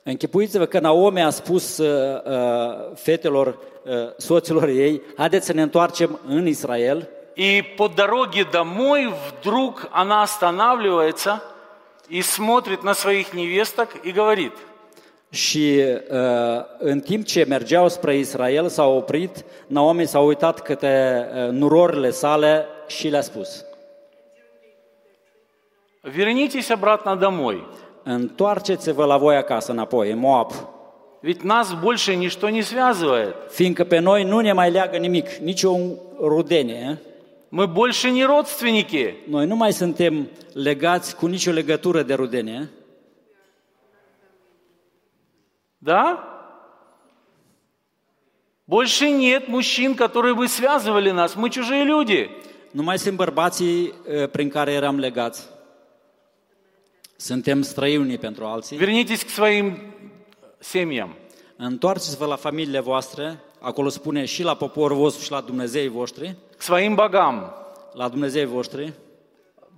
Închipuiți-vă 0.07 0.67
că 0.67 0.79
Naomi 0.79 1.23
a 1.23 1.31
spus 1.31 1.79
uh, 1.79 2.23
uh, 2.25 2.95
fetelor, 2.95 3.47
uh, 3.47 3.93
soților 4.17 4.69
ei, 4.69 5.03
haideți 5.17 5.47
să 5.47 5.53
ne 5.53 5.63
întoarcem 5.63 6.21
în 6.27 6.47
Israel 6.47 7.09
И 7.35 7.63
по 7.77 7.89
dороге 7.89 8.45
домой 8.45 9.07
вдруг 9.07 9.89
она 9.93 10.23
останавливается 10.23 11.43
и 12.09 12.21
смотрит 12.21 12.83
на 12.83 12.95
своих 12.95 13.33
невесток 13.33 13.89
и 14.05 14.13
говорит, 14.13 14.53
și 15.31 15.85
uh, 16.11 16.65
în 16.79 17.01
timp 17.01 17.25
ce 17.25 17.45
mergeau 17.49 17.89
spre 17.89 18.17
Israel 18.17 18.69
s-au 18.69 18.97
oprit, 18.97 19.45
Naomi 19.67 20.07
s-a 20.07 20.19
uitat 20.19 20.61
către 20.61 21.29
uh, 21.35 21.51
nurorile 21.51 22.11
sale 22.11 22.67
și 22.87 23.09
le-a 23.09 23.21
spus, 23.21 23.65
вернитесь 26.03 26.71
обратно 26.71 27.15
домой, 27.15 27.67
întoarceți-vă 28.07 29.05
la 29.05 29.17
voi 29.17 29.37
acasă 29.37 29.73
înapoi, 29.73 30.11
în 30.11 30.19
Moab, 30.19 30.51
ведь 31.23 31.43
нас 31.43 31.73
больше 31.75 32.17
ничто 32.17 32.49
не 32.49 32.63
связывает. 32.63 33.35
fiindcă 33.49 33.85
pe 33.85 33.99
noi 33.99 34.25
nu 34.25 34.41
ne 34.41 34.53
mai 34.53 34.71
leagă 34.71 34.97
nimic, 34.97 35.29
nicio 35.29 35.77
rudenie. 36.21 37.01
Мы 37.53 37.67
больше 37.67 38.11
не 38.11 38.25
родственники. 38.25 39.15
Noi 39.29 39.47
nu 39.47 39.57
mai 39.57 39.73
suntem 39.73 40.29
legați 40.53 41.17
cu 41.17 41.27
nicio 41.27 41.51
legătură 41.51 42.03
de 42.03 42.15
rudenie. 42.15 42.71
Да? 45.79 46.29
Больше 48.65 49.11
нет 49.11 49.49
мужчин, 49.49 49.95
которые 49.95 50.35
бы 50.35 50.49
связывали 50.49 51.11
нас. 51.11 51.35
Мы 51.35 51.49
чужие 51.49 51.85
люди. 51.85 52.31
Nu 52.71 52.83
mai 52.83 52.99
sunt 52.99 53.17
bărbații 53.17 53.83
uh, 53.83 54.29
prin 54.29 54.49
care 54.49 54.73
eram 54.73 54.99
legați. 54.99 55.49
Suntem 57.17 57.63
străini 57.63 58.03
unii 58.03 58.19
pentru 58.19 58.45
alții. 58.45 58.77
Вернитесь 58.77 59.23
к 59.25 59.29
своим 59.29 59.77
семьям. 60.59 61.17
Întoarceți-vă 61.57 62.27
la 62.27 62.37
familiile 62.37 62.81
voastre, 62.81 63.39
acolo 63.61 63.89
spune 63.89 64.25
și 64.25 64.43
la 64.43 64.55
poporul 64.55 64.97
vostru 64.97 65.23
și 65.25 65.31
la 65.31 65.41
Dumnezeii 65.41 65.89
voștri, 65.89 66.37
к 66.57 66.63
своим 66.63 66.95
богам. 66.95 67.55
la 67.93 68.09
Dumnezeii 68.09 68.47
voștri. 68.47 68.93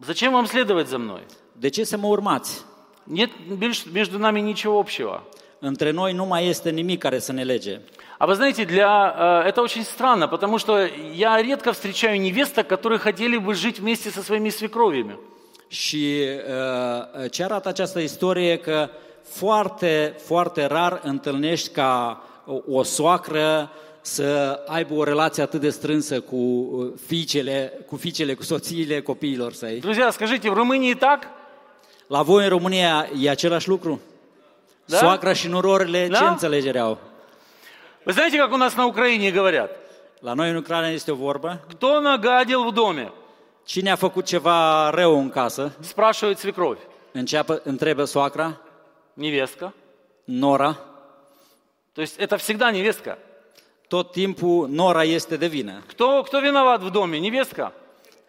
Зачем 0.04 0.32
вам 0.32 0.46
следовать 0.46 0.88
за 0.88 0.98
мной? 0.98 1.22
De 1.52 1.68
ce 1.68 1.84
să 1.84 1.96
mă 1.96 2.06
urmați? 2.06 2.64
Нет 3.04 3.30
меж- 3.58 3.86
между 3.92 4.18
нами 4.18 4.40
ничего 4.40 4.78
общего. 4.78 5.22
Între 5.58 5.90
noi 5.90 6.12
nu 6.12 6.24
mai 6.24 6.46
este 6.46 6.70
nimic 6.70 6.98
care 6.98 7.18
să 7.18 7.32
ne 7.32 7.42
lege. 7.44 7.80
А 8.18 8.26
вы 8.26 8.34
знаете, 8.34 8.64
для, 8.64 9.14
э, 9.44 9.48
это 9.50 9.60
очень 9.60 9.84
странно, 9.84 10.28
потому 10.28 10.56
что 10.58 10.72
я 11.14 11.40
редко 11.42 11.72
встречаю 11.72 12.20
невесток, 12.20 12.66
которые 12.66 12.98
хотели 12.98 13.36
бы 13.36 13.52
жить 13.54 13.78
вместе 13.80 14.10
со 14.10 14.22
своими 14.22 14.50
свекровями. 14.50 15.18
Și 15.68 16.20
uh, 16.48 17.30
ce 17.30 17.44
arată 17.44 17.68
această 17.68 17.98
istorie 17.98 18.58
că 18.58 18.88
foarte, 19.22 20.16
foarte 20.24 20.66
rar 20.66 21.00
întâlnești 21.02 21.68
ca 21.68 22.22
o, 22.46 22.78
o 22.78 22.82
soacră 22.82 23.70
să 24.00 24.60
aibă 24.66 24.94
o 24.94 25.04
relație 25.04 25.42
atât 25.42 25.60
de 25.60 25.70
strânsă 25.70 26.20
cu 26.20 26.36
uh, 26.36 26.92
fiicele, 27.06 27.72
cu 27.86 27.96
fiicele, 27.96 28.34
cu 28.34 28.42
soțiile 28.42 29.00
copiilor 29.00 29.52
săi. 29.52 29.80
Друзья, 29.80 30.10
скажите, 30.10 30.50
в 30.50 30.54
Румынии 30.54 30.94
так? 30.94 31.28
La 32.06 32.22
voi 32.22 32.42
în 32.42 32.48
România 32.48 33.08
e 33.20 33.30
același 33.30 33.68
lucru? 33.68 34.00
Da? 34.84 34.96
Soacra 34.96 35.32
și 35.32 35.48
nurorile 35.48 36.02
ce 36.02 36.08
Da? 36.08 36.30
înțelegere 36.30 36.78
au? 36.78 36.98
Вы 38.06 38.12
знаете, 38.12 38.36
как 38.36 38.52
у 38.52 38.56
нас 38.56 38.74
на 38.74 38.84
Украине 38.84 39.30
говорят? 39.30 39.70
La 40.20 40.34
noi 40.34 40.50
în 40.50 40.56
Ucraina 40.56 40.88
este 40.88 41.10
o 41.10 41.14
vorbă. 41.14 41.60
Кто 41.68 42.00
нагадил 42.00 42.64
в 42.68 42.72
доме? 42.72 43.12
Cine 43.68 43.90
a 43.90 43.96
făcut 43.96 44.24
ceva 44.24 44.90
rău 44.90 45.18
în 45.18 45.28
casă? 45.28 45.72
Спрашивает 45.80 46.38
свекровь. 46.38 46.80
Înceapă, 47.12 47.60
întrebă 47.64 48.04
soacra, 48.04 48.60
Невестка. 49.14 49.72
nora. 50.24 50.76
То 51.92 52.00
есть 52.00 52.18
это 52.18 52.36
всегда 52.36 52.70
невестка. 52.70 53.18
Tot 53.88 54.12
timpul 54.12 54.68
nora 54.68 55.04
este 55.04 55.36
de 55.36 55.46
vină. 55.46 55.82
Кто, 55.86 56.22
кто 56.22 56.40
виноват 56.40 56.82
в 56.82 56.90
доме? 56.90 57.18
Невестка. 57.18 57.72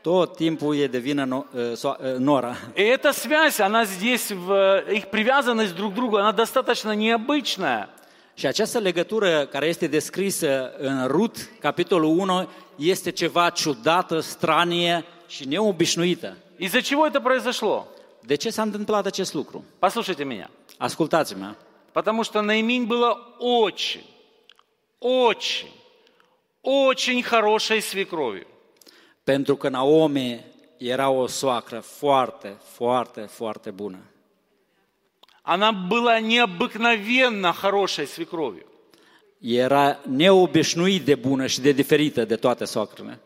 Tot 0.01 0.36
timpul 0.36 0.75
e 0.75 0.88
de 0.88 0.98
vină 0.98 1.25
no, 1.25 1.44
uh, 1.53 1.74
so, 1.74 1.96
uh, 2.00 2.17
nora. 2.17 2.55
И 2.75 2.82
эта 2.82 3.12
связь, 3.12 3.60
она 3.60 3.84
здесь, 3.86 4.32
в, 4.32 4.84
их 4.91 5.10
привязанность 5.10 5.75
друг 5.75 5.91
к 5.91 5.96
другу, 5.96 6.17
она 6.17 6.32
достаточно 6.32 6.94
необычная. 6.94 7.89
Și 8.34 8.48
această 8.48 8.79
legătură 8.79 9.46
care 9.46 9.65
este 9.65 9.88
descrisă 9.88 10.72
în 10.77 11.08
Rut, 11.08 11.36
capitolul 11.60 12.17
1, 12.20 12.50
este 12.75 13.12
ceva 13.12 13.50
ciudată, 13.50 14.20
stranie 14.20 15.05
și 15.29 15.48
neobișnuită. 15.48 16.38
Из-за 16.58 16.82
чего 16.82 17.05
это 17.08 17.20
произошло? 17.20 17.88
De 18.22 18.36
ce 18.36 18.50
s-a 18.50 18.62
întâmplat 18.62 19.05
acest 19.05 19.34
lucru? 19.34 19.63
Послушайте 19.79 20.24
меня. 20.24 20.50
Ascultați-mă. 20.77 21.55
Потому 21.94 22.24
что 22.24 22.41
Наиминь 22.41 22.86
была 22.88 23.15
очень, 23.39 24.03
очень, 25.00 25.72
очень 26.62 27.24
хорошей 27.24 27.82
свекровью. 27.82 28.48
Pentru 29.24 29.55
că 29.55 29.70
Naomi 29.70 30.44
era 30.77 31.10
o 31.10 31.27
soacră 31.27 31.79
foarte, 31.79 32.58
foarte, 32.63 33.22
foarte 33.22 33.72
bună. 33.72 34.00
Она 35.41 35.72
была 35.72 36.20
необыкновенно 36.20 37.53
хорошей 37.53 38.08
свекровью. 38.08 38.65
Era 39.39 40.00
neobișnuit 40.10 41.05
de 41.05 41.15
bună 41.15 41.48
și 41.48 41.62
de 41.62 41.72
diferită 41.72 42.25
de 42.25 42.36
toate 42.36 42.65
soacrele. 42.65 43.20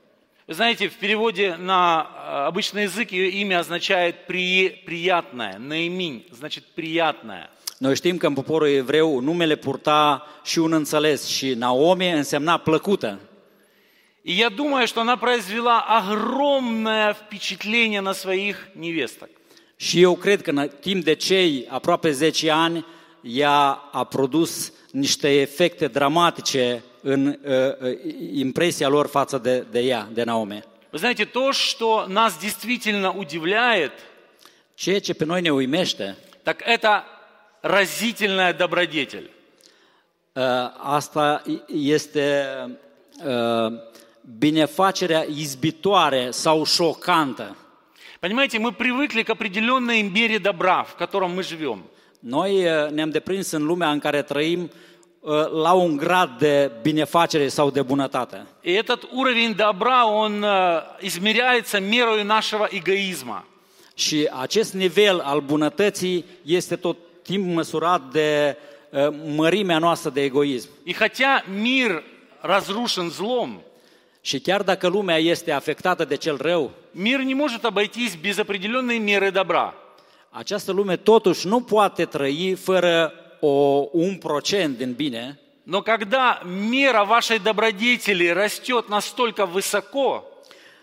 Вы 0.46 0.52
знаете, 0.54 0.88
в 0.90 0.96
переводе 0.96 1.56
на 1.56 2.06
э, 2.06 2.46
обычный 2.48 2.82
язык 2.82 3.12
ее 3.12 3.30
имя 3.30 3.60
означает 3.60 4.26
«при- 4.26 4.82
«приятное». 4.84 5.58
Наиминь 5.58 6.26
значит 6.30 6.64
«приятное». 6.74 7.48
Noi 7.78 7.94
știm 7.96 8.16
că 8.16 8.26
în 8.26 8.34
poporul 8.34 8.68
evreu 8.68 9.20
numele 9.20 9.56
purta 9.56 10.26
și 10.44 10.58
un 10.58 10.72
înțeles 10.72 11.26
și 11.26 11.54
Naomi 11.54 12.10
însemna 12.10 12.56
plăcută. 12.58 13.20
И 14.26 14.32
я 14.32 14.48
думаю, 14.48 14.86
что 14.86 15.00
она 15.00 15.16
произвела 15.16 15.80
огромное 15.80 17.12
впечатление 17.12 18.00
на 18.00 18.12
своих 18.12 18.56
невесток. 18.72 19.28
Și 19.76 20.00
eu 20.00 20.14
cred 20.16 20.42
că 20.42 20.50
în 20.50 20.70
timp 20.80 21.04
de 21.04 21.14
cei 21.14 21.66
aproape 21.68 22.10
10 22.10 22.50
ani, 22.50 22.86
ea 23.22 23.88
a 23.92 24.04
produs 24.04 24.72
niște 24.94 25.28
efecte 25.40 25.86
dramatice 25.86 26.82
în 27.02 27.26
uh, 27.26 27.98
impresia 28.34 28.88
lor 28.88 29.06
față 29.06 29.38
de, 29.38 29.66
de 29.70 29.80
ea, 29.80 30.08
de 30.12 30.22
Naomi. 30.24 30.62
Вы 30.90 30.98
знаете, 30.98 31.24
то, 31.24 31.52
что 31.52 32.06
нас 32.06 32.38
действительно 32.38 33.10
удивляет, 33.12 33.92
Ceea 34.74 35.00
ce 35.00 35.14
pe 35.14 35.24
noi 35.24 35.40
ne 35.40 35.52
uimește, 35.52 36.16
так 36.42 36.62
это 36.64 37.04
разительная 37.60 38.52
добродетель. 38.52 39.30
uh, 40.34 40.42
asta 40.76 41.42
este 41.66 42.56
uh, 43.24 43.72
binefacerea 44.38 45.24
izbitoare 45.28 46.30
sau 46.30 46.64
șocantă. 46.64 47.56
Понимаете, 48.20 48.58
мы 48.58 48.72
привыкли 48.72 49.22
к 49.22 49.30
определенной 49.30 50.00
имбире 50.00 50.38
добра, 50.38 50.84
в 50.84 50.94
котором 50.94 51.30
мы 51.34 51.42
живем. 51.42 51.84
Noi 52.23 52.65
uh, 52.65 52.89
ne-am 52.91 53.09
deprins 53.09 53.51
în 53.51 53.65
lumea 53.65 53.91
în 53.91 53.99
care 53.99 54.21
trăim 54.21 54.71
uh, 55.19 55.51
la 55.51 55.73
un 55.73 55.97
grad 55.97 56.37
de 56.37 56.71
binefacere 56.81 57.47
sau 57.47 57.71
de 57.71 57.81
bunătate. 57.81 58.45
И 58.61 58.71
этот 58.71 59.07
уровень 59.11 59.55
добра, 59.55 60.05
он 60.05 60.43
э, 60.43 60.81
измеряется 61.01 61.79
мерой 61.79 62.23
нашего 62.23 62.67
эгоизма. 62.71 63.45
Și 63.93 64.29
acest 64.39 64.73
nivel 64.73 65.19
al 65.19 65.41
bunătății 65.41 66.25
este 66.45 66.75
tot 66.75 66.97
timp 67.21 67.53
măsurat 67.53 68.01
de 68.11 68.57
uh, 68.89 69.07
mărimea 69.35 69.77
noastră 69.77 70.09
de 70.09 70.21
egoism. 70.21 70.69
И 70.83 70.93
хотя 70.93 71.43
мир 71.61 72.03
разрушен 72.41 73.09
злом, 73.09 73.63
Și 74.21 74.39
chiar 74.39 74.61
dacă 74.61 74.87
lumea 74.87 75.17
este 75.17 75.51
afectată 75.51 76.05
de 76.05 76.15
cel 76.15 76.37
rău, 76.37 76.71
мир 76.91 77.19
не 77.19 77.33
может 77.33 77.65
обойтись 77.65 78.15
без 78.15 78.37
определенной 78.37 78.99
меры 78.99 79.31
добра. 79.31 79.73
această 80.33 80.71
lume 80.71 80.95
totuși 80.95 81.47
nu 81.47 81.61
poate 81.61 82.05
trăi 82.05 82.57
fără 82.61 83.13
o, 83.39 83.85
un 83.91 84.15
procent 84.15 84.77
din 84.77 84.93
bine, 84.93 85.39
Но 85.69 85.83
когда 85.83 86.39
мера 86.43 87.05
вашей 87.05 87.37
добродетели 87.37 88.27
растет 88.27 88.89
настолько 88.89 89.45
высоко, 89.45 90.23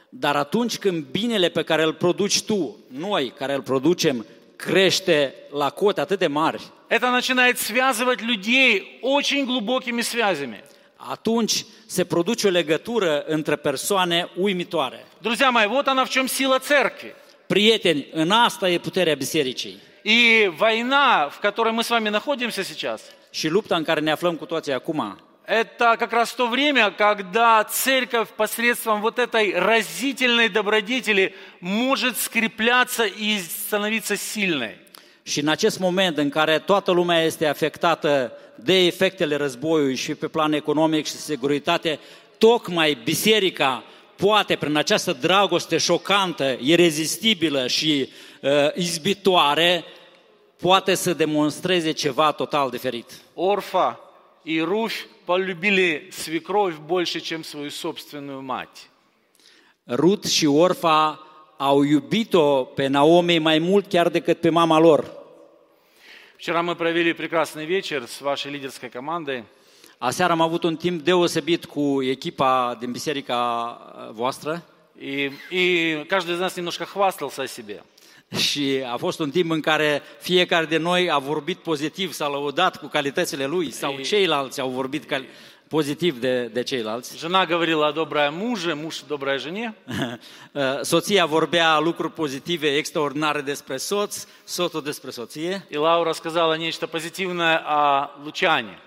dar 0.09 0.37
atunci 0.37 0.79
când 0.79 1.05
binele 1.05 1.49
pe 1.49 1.63
care 1.63 1.83
îl 1.83 1.93
produci 1.93 2.43
tu, 2.43 2.77
noi 2.89 3.33
care 3.37 3.55
îl 3.55 3.63
producem, 3.63 4.27
crește 4.57 5.35
la 5.51 5.71
cote 5.71 6.01
atât 6.01 6.19
de 6.19 6.27
mari, 6.27 6.63
это 6.89 7.11
начинает 7.11 7.59
связывать 7.59 8.21
людей 8.21 8.99
очень 9.03 9.45
глубокими 9.45 10.03
связями. 10.03 10.63
atunci 10.97 11.65
se 11.87 12.05
produce 12.05 12.47
o 12.47 12.51
legătură 12.51 13.25
între 13.27 13.57
persoane 13.57 14.29
uimitoare. 14.37 15.05
Друзья 15.21 15.51
мои, 15.51 15.67
вот 15.67 15.89
она 15.89 16.05
в 16.05 16.09
чем 16.09 16.29
сила 16.29 16.59
церкви. 16.59 17.15
Prieteni, 17.51 18.07
în 18.13 18.31
asta 18.31 18.69
e 18.69 18.79
puterea 18.79 19.15
bisericii. 19.15 19.81
И 20.03 20.49
война, 20.57 21.29
в 21.29 21.41
которой 21.41 21.73
мы 21.73 21.83
с 21.83 21.89
вами 21.89 22.11
находимся 22.11 22.63
сейчас, 22.63 23.01
Și 23.31 23.49
lupta 23.49 23.77
în 23.77 23.83
care 23.83 24.01
ne 24.01 24.11
aflăm 24.11 24.35
cu 24.37 24.45
toții 24.45 24.73
acum, 24.73 25.19
это 25.47 25.97
как 25.97 26.13
раз 26.13 26.35
то 26.35 26.47
время, 26.47 26.91
когда 26.91 27.65
церковь 27.65 28.29
посредством 28.31 29.01
вот 29.01 29.19
этой 29.19 29.55
разительной 29.55 30.49
добродетели 30.49 31.35
может 31.61 32.17
скрепляться 32.17 33.05
и 33.05 33.39
становиться 33.67 34.15
сильной. 34.15 34.85
Și 35.23 35.41
în 35.41 35.49
acest 35.49 35.79
moment 35.79 36.17
în 36.19 36.29
care 36.29 36.59
toată 36.59 36.91
lumea 36.91 37.23
este 37.23 37.47
afectată 37.47 38.33
de 38.55 38.87
efectele 38.87 39.37
războiului 39.37 39.95
și 39.95 40.15
pe 40.15 40.29
plan 40.29 40.53
economic 40.53 41.07
și 41.07 41.13
securitate, 41.13 41.99
tocmai 42.39 42.99
biserica 43.05 43.85
poate, 44.21 44.57
prin 44.57 44.77
această 44.77 45.13
dragoste 45.13 45.79
șocantă, 45.79 46.57
irezistibilă 46.61 47.67
și 47.67 48.09
uh, 48.43 48.51
izbitoare, 48.75 49.85
poate 50.57 50.95
să 50.95 51.15
demonstreze 51.15 51.93
ceva 51.93 52.33
total 52.33 52.71
diferit. 52.71 53.11
Орфа 53.35 54.01
и 54.43 54.61
Руфь 54.61 55.07
полюбили 55.25 56.09
свекровь 56.11 56.77
больше, 56.79 57.21
чем 57.21 57.43
свою 57.43 57.71
собственную 57.71 58.43
мать. 58.43 58.91
Rut 59.89 60.25
și 60.25 60.47
Orfa 60.47 61.27
au 61.57 61.83
iubit-o 61.83 62.65
pe 62.65 62.87
Naomi 62.87 63.39
mai 63.39 63.59
mult 63.59 63.89
chiar 63.89 64.09
decât 64.09 64.41
pe 64.41 64.51
mama 64.51 64.79
lor. 64.79 65.05
Вчера 66.37 66.63
мы 66.63 66.77
провели 66.77 67.13
прекрасный 67.13 67.65
вечер 67.65 68.07
с 68.07 68.21
вашей 68.21 68.51
лидерской 68.53 68.89
командой. 68.89 69.45
Aseară 70.01 70.33
am 70.33 70.41
avut 70.41 70.63
un 70.63 70.77
timp 70.77 71.03
deosebit 71.03 71.65
cu 71.65 72.03
echipa 72.03 72.77
din 72.81 72.93
biserica 72.93 73.37
uh, 73.97 74.11
voastră 74.13 74.63
И, 75.01 75.31
и 75.51 76.05
каждый 76.09 76.33
из 76.35 76.39
нас 76.41 76.57
немножко 76.57 76.85
хвастался 76.87 77.43
о 77.43 77.47
себе. 77.47 77.83
și 78.37 78.83
a 78.93 78.97
fost 78.97 79.19
un 79.21 79.31
timp 79.31 79.51
în 79.51 79.61
care 79.61 80.03
fiecare 80.21 80.65
de 80.67 80.77
noi 80.77 81.11
a 81.11 81.19
vorbit 81.19 81.59
pozitiv, 81.59 82.13
s-a 82.13 82.29
lăudat 82.29 82.77
cu 82.77 82.87
calitățile 82.87 83.47
lui 83.47 83.71
sau 83.71 83.93
Ei. 83.93 84.03
ceilalți 84.03 84.61
au 84.61 84.69
vorbit 84.69 85.05
cal- 85.05 85.25
pozitiv 85.69 86.21
de, 86.21 86.51
de 86.53 86.63
ceilalți. 86.63 87.17
Жена 87.19 87.45
говорила 87.47 87.87
о 87.87 87.93
доброе 87.93 88.31
муже, 88.31 88.75
муж 88.75 89.03
о 89.03 89.07
доброй 89.07 89.39
жене. 89.39 89.75
Uh, 90.53 90.63
Soția 90.83 91.27
vorbea 91.27 91.79
lucruri 91.79 92.13
pozitive, 92.13 92.77
extraordinare 92.77 93.41
despre 93.41 93.77
soț, 93.77 94.27
soțul 94.45 94.83
despre 94.83 95.11
soție 95.11 95.67
И 95.71 95.77
Лаура 95.77 96.13
сказала 96.13 96.57
нечто 96.57 96.87
позитивное 96.87 97.57
о 97.67 98.09
Лучане. 98.25 98.79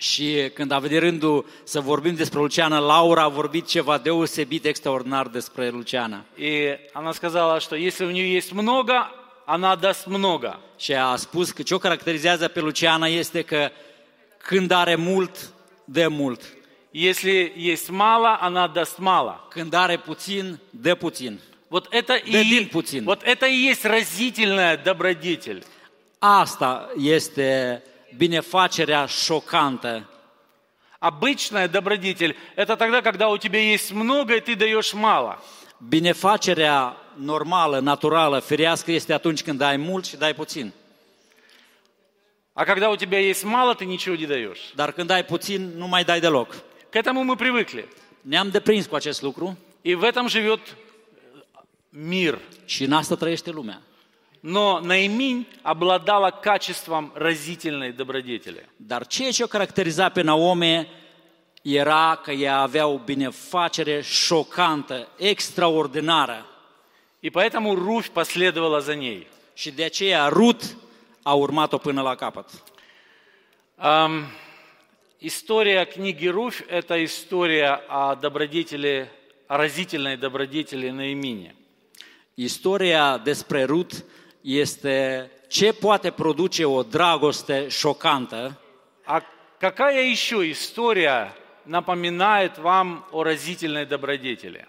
și 0.00 0.50
când 0.54 0.70
a 0.70 0.78
venit 0.78 0.98
rândul 0.98 1.46
să 1.64 1.80
vorbim 1.80 2.14
despre 2.14 2.38
Luciana, 2.38 2.78
Laura 2.78 3.22
a 3.22 3.28
vorbit 3.28 3.66
ceva 3.66 3.98
deosebit 3.98 4.64
extraordinar 4.64 5.26
despre 5.26 5.68
Luciana. 5.70 6.24
И 6.38 6.76
она 6.92 7.12
сказала, 7.12 7.60
что 7.60 7.76
если 7.76 8.04
у 8.04 8.10
нее 8.10 8.32
есть 8.32 8.52
много, 8.52 9.10
она 9.46 9.76
даст 9.76 10.06
много. 10.06 10.60
Și 10.78 10.94
a 10.94 11.16
spus 11.16 11.50
că 11.50 11.62
ce 11.62 11.74
o 11.74 11.78
caracterizează 11.78 12.48
pe 12.48 12.60
Luciana 12.60 13.06
este 13.06 13.42
că 13.42 13.70
când 14.38 14.70
are 14.70 14.94
mult, 14.94 15.50
dă 15.84 16.08
mult. 16.08 16.42
Если 16.90 17.52
есть 17.56 17.88
мало, 17.90 18.38
она 18.40 18.66
даст 18.72 18.98
мало. 18.98 19.46
Când 19.50 19.74
are 19.74 19.96
puțin, 19.96 20.58
dă 20.70 20.94
puțin. 20.94 21.38
Вот 21.68 21.86
это, 21.90 22.14
Да 22.30 22.38
и, 22.40 22.44
дин 22.44 22.68
Путин. 22.68 23.04
вот 23.04 23.22
это 23.24 23.46
и 23.46 23.66
есть 23.70 23.84
разительная 23.84 24.76
добродетель. 24.76 25.62
Asta 26.18 26.90
este 26.98 27.82
binefacerea 28.17 29.05
șocantă. 29.05 30.05
Обычная 30.99 31.67
добродетель– 31.67 32.35
это 32.55 32.77
тогда, 32.77 33.01
когда 33.01 33.29
у 33.29 33.37
тебя 33.37 33.59
есть 33.59 33.91
много, 33.91 34.35
и 34.35 34.39
ты 34.39 34.55
даешь 34.55 34.93
мало. 34.93 35.41
Binefacerea 35.89 36.95
normală, 37.15 37.79
naturală, 37.79 38.39
firească 38.39 38.91
este 38.91 39.13
atunci 39.13 39.43
când 39.43 39.57
dai 39.57 39.77
mult 39.77 40.05
și 40.05 40.17
dai 40.17 40.33
puțin. 40.33 40.71
А 42.53 42.65
когда 42.65 42.89
у 42.89 42.95
тебя 42.95 43.17
есть 43.19 43.43
mало, 43.43 43.73
ты 43.73 43.85
niciего 43.85 44.15
не 44.15 44.25
даешь. 44.27 44.73
Dar 44.75 44.91
când 44.91 45.07
dai 45.07 45.25
puțin, 45.25 45.71
nu 45.77 45.87
mai 45.87 46.03
dai 46.03 46.19
deloc. 46.19 46.55
К 46.89 46.95
этому 46.95 47.23
мы 47.23 47.35
привыкли. 47.35 47.87
Ne-am 48.21 48.49
deprins 48.49 48.85
cu 48.85 48.95
acest 48.95 49.21
lucru 49.21 49.57
И 49.81 49.95
в 49.95 50.03
этом 50.03 50.27
живет 50.27 50.59
мир. 51.89 52.39
și 52.65 52.83
în 52.83 52.93
asta 52.93 53.15
trăiește 53.15 53.51
lumea. 53.51 53.81
Но 54.41 54.79
Наиминь 54.79 55.45
обладала 55.61 56.31
качеством 56.31 57.11
разительной 57.15 57.91
добродетели. 57.91 58.67
Dar 58.77 59.07
ceea 59.07 59.31
ce 59.31 59.43
o 59.43 59.47
caracteriza 59.47 60.09
pe 60.09 60.21
Naomi 60.21 60.87
era 61.61 62.19
că 62.23 62.31
ea 62.31 62.57
avea 62.57 62.87
o 62.87 62.97
binefacere 62.97 64.01
șocantă, 64.01 65.07
extraordinară. 65.17 66.45
И 67.19 67.29
поэтому 67.29 67.75
Руфь 67.75 68.09
последовала 68.09 68.79
за 68.79 68.95
ней. 68.95 69.27
Și 69.53 69.71
de 69.71 69.83
aceea 69.83 70.27
Rut 70.27 70.75
a 71.23 71.33
urmat-o 71.33 71.77
până 71.77 72.01
la 72.01 72.15
capăt. 72.15 72.49
Ам, 73.77 74.25
история 75.19 75.85
книги 75.85 76.29
Руфь– 76.29 76.65
это 76.79 76.95
история 77.03 77.79
о 77.87 78.15
добродетели, 78.15 79.07
о 79.47 79.57
разительной 79.57 80.17
добродетели 80.17 80.89
Наимине. 80.89 81.55
Istoria 82.35 83.17
despre 83.23 83.65
Rut 83.65 84.03
este 84.40 85.30
ce 85.48 85.72
poate 85.72 86.10
produce 86.10 86.64
o 86.64 86.82
dragoste 86.82 87.68
șocantă 87.68 88.60
А 89.06 89.22
какая 89.60 90.02
еще 90.02 90.50
история 90.50 91.32
напоминает 91.64 92.58
вам 92.58 93.06
о 93.12 93.22
разительной 93.22 93.86
добродетели? 93.86 94.66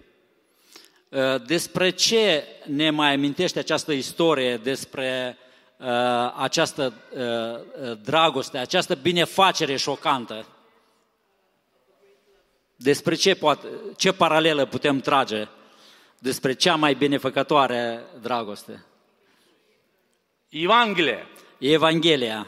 Uh, 1.10 1.42
Despre 1.46 1.90
ce 1.90 2.44
ne 2.66 2.90
mai 2.90 3.14
amintește 3.14 3.60
această 3.60 3.92
istorie 3.92 4.58
despre 4.58 5.38
uh, 5.78 5.88
această 6.36 6.94
uh, 7.12 7.90
uh, 7.90 7.98
dragoste, 8.04 8.58
această 8.58 8.96
binefacere 8.96 9.76
șocantă? 9.76 10.46
Despre 12.76 13.16
ce, 13.16 13.36
poate, 13.36 13.68
ce 13.96 14.12
paralelă 14.14 14.66
putem 14.66 15.00
trage 15.00 15.48
despre 16.20 16.54
cea 16.54 16.76
mai 16.76 16.94
binefăcătoare 16.94 18.04
dragoste? 18.22 18.86
Евангелие. 20.53 21.25
Evanghelia. 21.61 22.47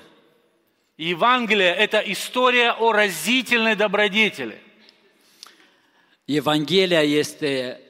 Евангелие– 0.99 1.75
это 1.79 2.01
история 2.01 2.73
о 2.73 2.93
разительной 2.93 3.77
добродетели. 3.77 4.61
Evanghelia 6.27 7.01
este 7.01 7.81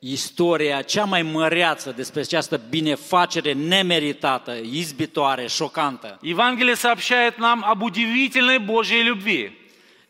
istoria 0.00 0.82
cea 0.82 1.04
mai 1.04 1.22
măreață 1.22 1.90
despre 1.90 2.20
această 2.20 2.60
binefacere 2.68 3.52
nemeritată, 3.52 4.52
izbitoare, 4.52 5.46
șocantă. 5.46 6.18
Евангелие 6.22 6.76
сообщает 6.76 7.38
нам 7.38 7.64
об 7.64 7.82
удивительной 7.82 8.58
Божьей 8.58 9.02
любви. 9.02 9.63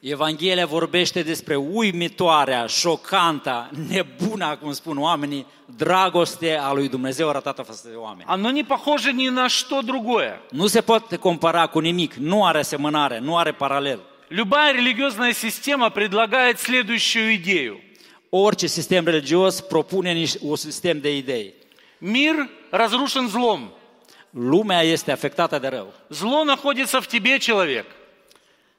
Evanghelia 0.03 0.65
vorbește 0.65 1.21
despre 1.23 1.55
uimitoarea, 1.55 2.65
șocanta, 2.65 3.69
nebuna, 3.87 4.57
cum 4.57 4.71
spun 4.73 4.97
oamenii, 4.97 5.45
dragoste 5.77 6.57
a 6.57 6.71
lui 6.73 6.89
Dumnezeu 6.89 7.29
arătată 7.29 7.61
față 7.61 7.87
de 7.89 7.95
oameni. 7.95 8.25
Оно 8.27 8.51
не 8.51 8.63
похоже 8.63 9.11
ни 9.11 9.29
на 9.29 9.47
что 9.47 9.81
другое. 9.81 10.41
Nu 10.51 10.67
se 10.67 10.81
poate 10.81 11.15
compara 11.15 11.67
cu 11.67 11.79
nimic, 11.79 12.13
nu 12.13 12.45
are 12.45 12.59
asemănare, 12.59 13.19
nu 13.19 13.37
are 13.37 13.51
paralel. 13.51 13.99
Любая 14.29 14.71
религиозная 14.73 15.33
система 15.33 15.89
предлагает 15.89 16.59
следующую 16.59 17.33
идею. 17.33 17.79
Orice 18.29 18.67
sistem 18.67 19.05
religios 19.05 19.61
propune 19.61 20.11
niște- 20.13 20.39
un 20.41 20.55
sistem 20.55 20.99
de 21.01 21.17
idei. 21.17 21.53
Мир 21.97 22.35
разрушен 22.69 23.27
злом. 23.27 23.71
Lumea 24.31 24.81
este 24.81 25.11
afectată 25.11 25.59
de 25.59 25.67
rău. 25.67 25.93
Зло 26.09 26.43
находится 26.43 26.99
в 27.01 27.07
тебе, 27.07 27.37
человек. 27.37 27.85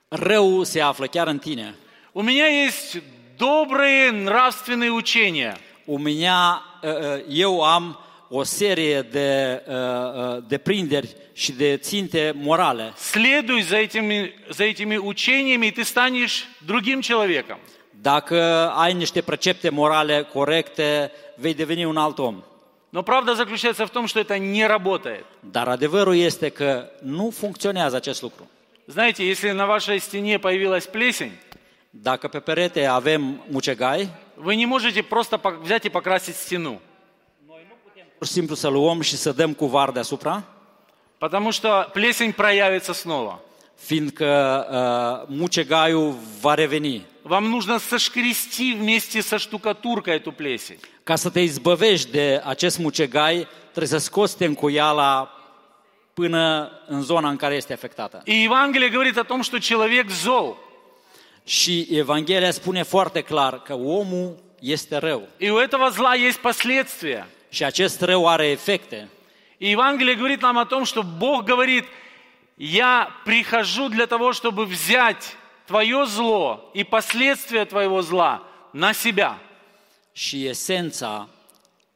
Răul 0.08 0.64
se 0.64 0.80
află 0.80 1.06
chiar 1.06 1.26
în 1.26 1.38
tine. 1.38 1.74
У 2.12 2.22
меня 2.22 2.46
есть 2.46 2.98
добрые 3.36 4.10
нравственные 4.10 4.90
учения. 4.90 5.56
У 5.84 5.98
меня, 5.98 6.62
uh, 6.82 6.88
uh, 6.88 7.24
eu 7.28 7.62
am 7.62 7.98
o 8.28 8.42
serie 8.42 9.02
de 9.02 9.62
uh, 9.66 9.74
uh, 9.74 10.42
deprinderi 10.46 11.16
și 11.32 11.52
de 11.52 11.76
ținte 11.76 12.32
morale. 12.36 12.92
Следуй 12.96 13.62
за 13.62 13.76
этими, 13.76 14.32
за 14.48 14.64
этими 14.64 14.96
учениями, 14.96 15.66
и 15.66 15.70
ты 15.70 15.84
станешь 15.84 16.46
другим 16.66 17.00
человеком. 17.00 17.58
Dacă 17.90 18.70
ai 18.74 18.92
niște 18.92 19.20
precepte 19.20 19.68
morale 19.68 20.22
corecte, 20.32 21.12
vei 21.36 21.54
deveni 21.54 21.84
un 21.84 21.96
alt 21.96 22.18
om. 22.18 22.42
Но 22.90 23.02
правда 23.02 23.34
заключается 23.34 23.86
в 23.86 23.90
том, 23.90 24.06
что 24.06 24.18
это 24.18 24.36
не 24.38 24.66
работает. 24.66 25.24
Dar 25.40 25.68
adevărul 25.68 26.16
este 26.16 26.48
că 26.48 26.90
nu 27.02 27.30
funcționează 27.30 27.96
acest 27.96 28.22
lucru. 28.22 28.48
Знаете, 28.87 29.27
если 29.27 29.51
на 29.51 29.65
вашей 29.65 29.99
стене 29.99 30.39
появилась 30.39 30.85
плесень, 30.87 31.31
Dacă 31.91 32.27
pe 32.27 32.39
perete 32.39 32.85
avem 32.85 33.41
mucegai, 33.49 34.09
вы 34.35 34.55
не 34.55 34.65
можете 34.65 35.01
просто 35.03 35.37
взять 35.61 35.85
и 35.85 35.89
покрасить 35.89 36.35
стену. 36.35 36.79
pur 38.17 38.27
și 38.27 38.33
simplu 38.33 38.55
să 38.55 38.67
luăm 38.67 39.01
și 39.01 39.15
să 39.17 39.31
dăm 39.31 39.53
cu 39.53 39.65
var 39.65 39.91
deasupra, 39.91 40.43
Потому 41.17 41.51
что 41.51 41.89
плесень 41.93 42.33
проявится 42.33 42.93
снова. 42.93 43.39
fiindcă 43.75 44.29
uh, 44.69 45.35
mucegaiul 45.37 46.15
va 46.41 46.53
reveni. 46.53 47.05
Вам 47.23 47.49
нужно 47.49 47.79
сошкрести 47.79 48.73
вместе 48.73 49.21
со 49.21 49.37
штукатуркой 49.39 50.13
эту 50.19 50.31
плесень. 50.31 50.79
Ca 51.03 51.15
să 51.15 51.29
te 51.29 51.39
izbăvești 51.39 52.11
de 52.11 52.41
acest 52.45 52.77
mucegai, 52.77 53.47
trebuie 53.71 53.87
să 53.87 54.05
scoți 54.05 54.37
tencuiala 54.37 55.29
până 56.14 56.70
în 56.86 57.02
zona 57.02 57.28
în 57.28 57.36
care 57.36 57.54
este 57.54 57.72
afectată. 57.72 58.22
И 58.24 58.42
Евангелие 58.42 58.88
говорит 58.88 59.16
о 59.16 59.22
том, 59.22 59.42
что 59.42 59.58
человек 59.58 60.10
зол. 60.10 60.56
Și 61.44 61.86
Evanghelia 61.90 62.50
spune 62.50 62.82
foarte 62.82 63.20
clar 63.20 63.62
că 63.62 63.74
omul 63.74 64.36
este 64.60 64.96
rău. 64.96 65.28
И 65.38 65.50
у 65.50 65.60
этого 65.60 65.88
зла 65.88 66.14
есть 66.14 66.38
последствия. 66.38 67.26
Și 67.48 67.64
acest 67.64 68.00
rău 68.00 68.28
are 68.28 68.46
efecte. 68.46 69.08
И 69.58 69.68
Евангелие 69.68 70.14
говорит 70.14 70.40
нам 70.42 70.56
о 70.56 70.64
том, 70.64 70.84
что 70.84 71.02
Бог 71.02 71.44
говорит, 71.44 71.84
я 72.56 73.10
прихожу 73.24 73.88
для 73.88 74.06
того, 74.06 74.32
чтобы 74.32 74.64
взять 74.64 75.36
твое 75.66 76.06
зло 76.06 76.70
и 76.74 76.84
последствия 76.84 77.64
твоего 77.64 78.00
зла 78.02 78.42
на 78.72 78.92
себя. 78.92 79.40
Și 80.12 80.46
esența 80.46 81.28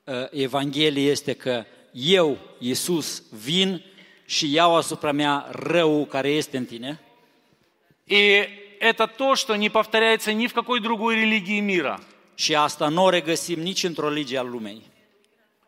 uh, 0.05 0.15
Evangheliei 0.31 1.09
este 1.09 1.33
că 1.33 1.65
eu, 1.93 2.39
Iisus, 2.59 3.23
vin 3.45 3.83
și 4.29 4.53
iau 4.53 4.77
asupra 4.77 5.13
mea 5.13 5.49
răul 5.51 6.07
care 6.07 6.29
este 6.29 6.57
în 6.57 6.65
tine. 6.65 7.01
И 8.05 8.49
это 8.81 9.07
то, 9.07 9.35
что 9.35 9.57
не 9.57 9.71
повторяется 9.71 10.33
ни 10.33 10.47
в 10.47 10.53
какой 10.53 10.81
другой 10.81 11.15
религии 11.15 11.61
мира. 11.61 12.01
Și 12.35 12.55
asta 12.55 12.89
nu 12.89 13.05
o 13.05 13.09
regăsim 13.09 13.61
nici 13.61 13.85
într-o 13.85 14.09
religie 14.09 14.39
al 14.39 14.51
lumei. 14.51 14.83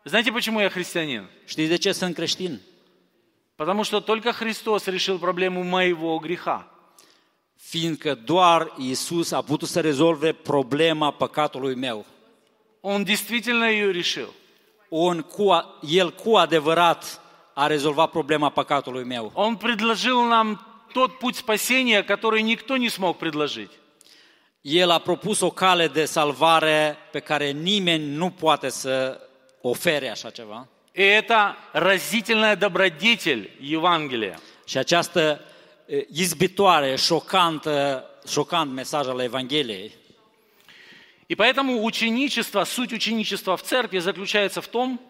Знаете, 0.03 0.31
почему 0.31 0.59
я 0.59 0.69
христианин? 0.69 1.29
Știți 1.45 1.69
de 1.69 1.75
ce 1.77 1.91
sunt 1.91 2.15
creștin? 2.15 2.61
Потому 3.55 3.83
что 3.83 3.99
только 3.99 4.31
Христос 4.31 4.85
решил 4.85 5.17
проблему 5.17 5.63
моего 5.63 6.19
греха. 6.19 6.71
Fiindcă 7.55 8.15
doar 8.15 8.73
Iisus 8.77 9.31
a 9.31 9.41
putut 9.41 9.67
să 9.67 9.81
rezolve 9.81 10.31
problema 10.33 11.11
păcatului 11.11 11.75
meu. 11.75 12.05
Он 12.81 13.03
действительно 13.03 13.69
ее 13.69 13.91
решил. 13.91 14.33
On 14.89 15.21
cu 15.21 15.49
a, 15.49 15.79
el 15.81 16.11
cu 16.11 16.35
adevărat 16.35 17.21
a 17.54 17.66
rezolvat 17.66 18.10
problema 18.10 18.48
păcatului 18.48 19.04
meu. 19.04 19.30
Он 19.34 19.56
предложил 19.56 20.26
нам 20.28 20.60
тот 20.92 21.18
путь 21.18 21.36
спасения, 21.36 22.02
который 22.02 22.42
никто 22.42 22.76
не 22.76 22.88
смог 22.88 23.18
предложить. 23.18 23.70
El 24.62 24.90
a 24.90 24.98
propus 24.98 25.40
o 25.40 25.50
cale 25.50 25.88
de 25.88 26.04
salvare 26.04 26.96
pe 27.10 27.18
care 27.18 27.50
nimeni 27.50 28.14
nu 28.14 28.30
poate 28.30 28.68
să 28.68 29.20
ofere 29.60 30.08
așa 30.08 30.30
ceva. 30.30 30.68
И 30.94 31.02
это 31.02 31.56
разительная 31.72 32.56
добродетель 32.56 33.50
Евангелия. 33.60 34.38
Și 34.66 34.78
această 34.78 35.40
e, 35.86 36.06
izbitoare, 36.12 36.96
șocantă, 36.96 38.04
șocant 38.28 38.72
mesaj 38.72 39.06
al 39.06 39.20
Evangheliei. 39.20 39.92
И 41.26 41.34
поэтому 41.34 41.82
ученичество, 41.82 42.64
суть 42.64 42.92
ученичества 42.92 43.56
в 43.56 43.62
церкви 43.62 43.98
заключается 44.00 44.60
в 44.60 44.68
том, 44.68 45.00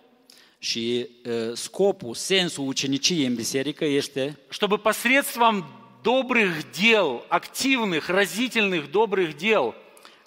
Și 0.61 0.97
e, 0.97 1.07
scopul, 1.53 2.13
sensul 2.13 2.67
uceniciei 2.67 3.25
în 3.25 3.35
biserică 3.35 3.85
este 3.85 4.39
чтобы 4.49 4.77
посредством 4.77 5.65
добрых 6.03 6.71
дел, 6.71 7.23
активных, 7.29 8.09
разительных 8.09 8.91
добрых 8.91 9.35
дел, 9.35 9.73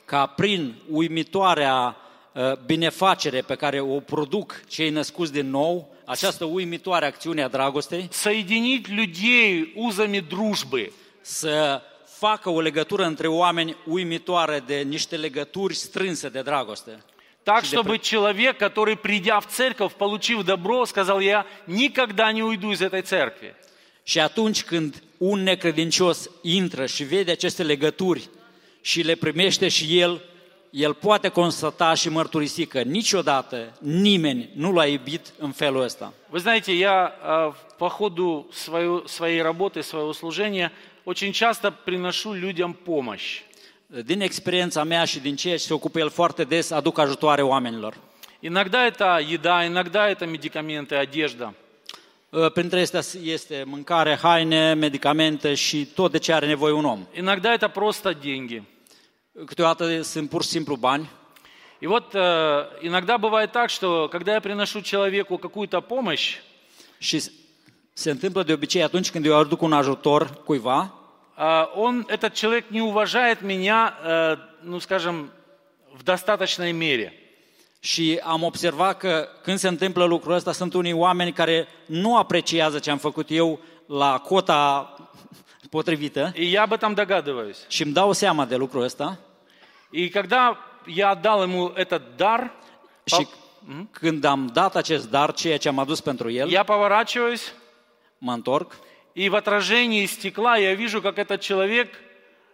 ca 0.05 0.27
prin 0.27 0.75
uimitoarea 0.89 1.97
e, 2.33 2.59
binefacere 2.67 3.41
pe 3.41 3.55
care 3.55 3.81
o 3.81 4.01
produc 4.01 4.63
cei 4.69 4.91
născuți 4.91 5.33
din 5.33 5.51
nou, 5.51 5.95
această 6.05 6.45
uimitoare 6.45 7.07
acțiune 7.07 7.43
a 7.43 7.49
dragostei, 7.49 8.09
соединить 8.13 8.89
людей 8.89 9.73
узами 9.77 10.21
дружбы, 10.21 10.93
să 11.21 11.83
facă 12.05 12.51
o 12.51 12.61
legătură 12.61 13.05
între 13.05 13.29
oameni 13.29 13.77
uimitoare 13.87 14.63
de 14.67 14.77
niște 14.81 15.17
legături 15.17 15.75
strânse 15.75 16.29
de 16.29 16.43
dragoste. 16.43 17.05
Так, 17.46 17.64
чтобы 17.64 18.00
человек, 18.00 18.58
который, 18.58 18.96
придя 18.98 19.40
в 19.40 19.48
церковь, 19.48 19.94
получив 19.94 20.44
добро, 20.44 20.86
сказал, 20.86 21.20
я 21.20 21.46
никогда 21.68 22.32
не 22.32 22.44
уйду 22.44 22.72
из 22.72 22.82
этой 22.82 23.04
церкви. 23.04 23.54
Și 24.04 24.20
atunci 24.20 24.64
când 24.64 25.04
un 25.18 25.44
necredincios 25.44 26.30
intră 26.42 26.86
și 26.86 27.04
vede 27.04 27.32
aceste 27.32 27.64
legături 27.64 28.30
și 28.82 29.02
le 29.02 29.16
primește 29.16 29.68
și 29.68 30.00
el, 30.00 30.22
el 30.70 30.94
poate 30.94 31.28
constata 31.28 31.94
și 31.94 32.10
mărturisi 32.10 32.66
că 32.66 32.82
niciodată 32.82 33.78
nimeni 33.80 34.50
nu 34.56 34.72
l-a 34.72 34.86
iubit 34.86 35.34
în 35.38 35.52
felul 35.52 35.82
ăsta. 35.82 36.14
Вы 36.32 36.40
знаете, 36.40 36.74
я 36.74 37.14
а, 37.22 37.56
по 37.78 37.88
ходу 37.90 38.48
свою- 38.52 39.08
своей 39.08 39.42
работы, 39.42 39.82
своего 39.82 40.14
служения 40.14 40.72
очень 41.06 41.32
часто 41.32 41.72
приношу 41.72 42.34
людям 42.34 42.74
помощь. 42.74 43.45
Din 43.87 44.21
experiența 44.21 44.85
mea 44.85 45.05
și 45.05 45.19
din 45.19 45.37
ceea 45.37 45.57
ce 45.57 45.63
se 45.63 45.73
ocupă 45.73 45.99
el 45.99 46.11
foarte 46.11 46.45
des, 46.45 46.71
aduc 46.71 46.99
ajutoare 46.99 47.43
oamenilor. 47.43 47.95
Иногда 48.43 48.87
это 48.87 49.19
еда, 49.19 49.67
иногда 49.67 50.09
это 50.09 50.27
медикаменты, 50.27 50.95
одежда. 50.95 51.55
Printre 52.55 52.81
astea 52.81 53.01
este 53.23 53.65
mâncare, 53.67 54.19
haine, 54.23 54.75
medicamente 54.75 55.55
și 55.55 55.87
tot 55.95 56.11
de 56.11 56.19
ce 56.19 56.33
are 56.33 56.47
nevoie 56.47 56.73
un 56.73 56.85
om. 56.85 57.07
Иногда 57.15 57.53
это 57.53 57.69
просто 57.69 58.13
деньги. 58.13 58.63
Câteodată 59.47 60.03
sunt 60.03 60.29
pur 60.29 60.43
și 60.43 60.49
simplu 60.49 60.77
bani. 60.77 61.09
И 61.83 61.87
вот 61.87 62.15
э, 62.15 62.67
иногда 62.83 63.17
бывает 63.17 63.53
так, 63.53 63.71
что 63.71 64.09
когда 64.11 64.33
я 64.33 64.41
приношу 64.41 64.81
человеку 64.83 65.39
какую-то 65.39 65.81
помощь, 65.81 66.41
Și 66.99 67.23
se 67.93 68.11
întâmplă 68.11 68.43
de 68.43 68.53
obicei 68.53 68.83
atunci 68.83 69.11
când 69.11 69.25
eu 69.25 69.37
aduc 69.37 69.63
un 69.63 69.73
ajutor 69.73 70.43
cuiva, 70.45 70.77
а, 70.79 71.04
он, 71.75 72.07
этот 72.09 72.35
человек 72.35 72.71
не 72.71 72.83
уважает 72.83 73.41
меня, 73.43 73.95
э, 74.03 74.37
ну 74.63 74.81
скажем, 74.81 75.31
в 75.95 76.03
достаточной 76.03 76.73
мере. 76.73 77.13
Și 77.83 78.21
am 78.23 78.43
observat 78.43 78.97
că 78.99 79.29
când 79.43 79.59
se 79.59 79.69
întâmplă 79.69 80.05
lucrul 80.05 80.35
ăsta, 80.35 80.53
sunt 80.53 80.75
unii 80.75 80.93
oameni 80.93 81.33
care 81.33 81.69
nu 81.87 82.17
apreciază 82.17 82.79
ce 82.79 82.91
am 82.91 82.99
făcut 82.99 83.27
eu 83.31 83.61
la 83.87 84.19
cota 84.19 84.95
potrivită 85.71 86.33
И 86.35 86.45
я 86.45 86.63
об 86.63 86.73
этом 86.73 86.95
догадываюсь. 86.95 87.59
și 87.69 87.83
îmi 87.83 87.93
dau 87.93 88.13
seama 88.13 88.45
de 88.45 88.57
lucrul 88.57 88.83
ăsta 88.83 89.19
И 89.91 90.09
когда 90.09 90.57
я 90.87 91.11
отдал 91.11 91.43
ему 91.43 91.73
этот 91.75 92.03
дар, 92.17 92.53
și 93.05 93.27
când 93.91 94.25
am 94.25 94.47
dat 94.53 94.77
acest 94.77 95.11
dar, 95.11 95.33
ceea 95.33 95.59
ce 95.59 95.69
am 95.69 95.79
adus 95.79 96.01
pentru 96.01 96.31
el, 96.31 96.49
я 96.51 96.63
поворачиваюсь, 96.63 97.53
mă 98.19 98.33
întorc 98.33 98.79
и 99.16 99.30
в 99.30 99.36
отражении 99.36 100.06
стекла 100.06 100.58
я 100.58 100.76
вижу, 100.76 101.02
как 101.02 101.18
этот 101.18 101.42
человек 101.42 101.90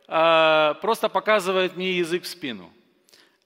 э, 0.08 0.76
просто 0.82 1.10
показывает 1.10 1.76
мне 1.76 1.92
язык 1.98 2.24
в 2.24 2.28
спину. 2.28 2.72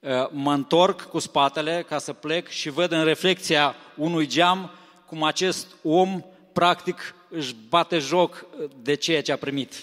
Uh, 0.02 0.28
mă 0.30 0.52
întorc 0.52 1.02
cu 1.02 1.18
spatele 1.18 1.84
ca 1.88 1.98
să 1.98 2.12
plec 2.12 2.48
și 2.48 2.70
văd 2.70 2.92
în 2.92 3.04
reflexia 3.04 3.74
unui 3.94 4.26
geam 4.26 4.70
cum 5.06 5.22
acest 5.22 5.66
om 5.82 6.24
practic 6.52 7.14
își 7.28 7.54
bate 7.68 7.98
joc 7.98 8.46
de 8.82 8.94
ceea 8.94 9.22
ce 9.22 9.32
a 9.32 9.36
primit. 9.36 9.74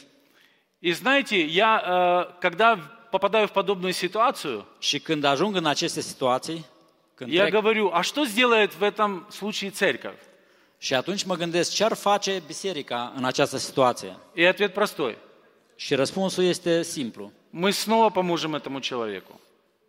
И 0.80 0.92
знаете, 0.92 1.46
я, 1.46 1.82
э, 1.86 2.40
когда 2.40 2.78
попадаю 3.12 3.48
в 3.48 3.52
подобную 3.52 3.94
ситуацию, 3.94 4.66
Și 4.80 5.00
când 5.00 5.24
ajung 5.24 5.56
în 5.56 5.66
aceste 5.66 6.02
situații, 6.02 6.66
când 7.16 7.32
я 7.32 7.46
trec, 7.46 7.54
говорю, 7.54 7.92
а 7.94 8.04
что 8.04 8.26
сделает 8.26 8.74
в 8.74 8.84
этом 8.84 9.26
случае 9.30 9.70
церковь? 9.72 10.20
și 10.83 10.95
atunci 10.95 11.25
mă 11.25 11.35
gândesc 11.37 11.73
ce 11.73 11.85
ar 11.85 11.95
face 11.95 12.43
biserica 12.47 13.13
în 13.17 13.25
această 13.25 13.57
situație. 13.57 14.17
И 14.35 14.47
ответ 14.47 14.73
простой. 14.73 15.19
Și 15.77 15.95
răspunsul 15.95 16.45
este 16.45 16.83
simplu. 16.83 17.33
Мы 17.51 17.73
снова 17.73 18.09
поможем 18.11 18.55
этому 18.55 18.79
человеку. 18.81 19.41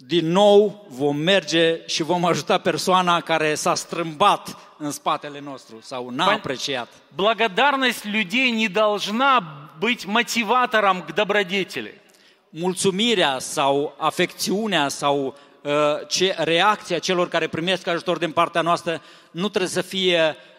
din 0.08 0.32
nou 0.32 0.86
vom 0.90 1.16
merge 1.18 1.82
și 1.86 2.04
vom 2.04 2.26
ajuta 2.26 2.58
persoana 2.58 3.22
care 3.22 3.56
s-a 3.56 3.76
strâmbat 3.76 4.58
în 4.78 4.92
spatele 4.92 5.40
nostru 5.40 5.80
sau 5.82 6.10
n-a 6.10 6.32
Păi- 6.32 6.36
apreciat. 6.36 6.88
Благодарность 7.16 8.04
людей 8.04 8.52
не 8.52 8.68
должна 8.68 9.44
быть 9.80 10.06
мотиватором 10.06 11.02
к 11.02 11.14
добродетели. 11.14 12.02
Mulțumirea 12.50 13.40
sau 13.40 13.96
afecțiunea 13.98 14.88
sau 14.88 15.36
uh, 15.62 15.72
ce, 16.08 16.36
reacția 16.38 17.00
celor 17.00 17.28
care 17.28 17.48
primesc 17.48 17.88
ajutor 17.88 18.18
din 18.18 18.32
partea 18.32 18.62
noastră 18.62 19.02
nu 19.32 19.50
trebuie 19.50 19.70
să 19.70 19.82
fie 19.82 20.36
uh, 20.36 20.36
uh, 20.36 20.53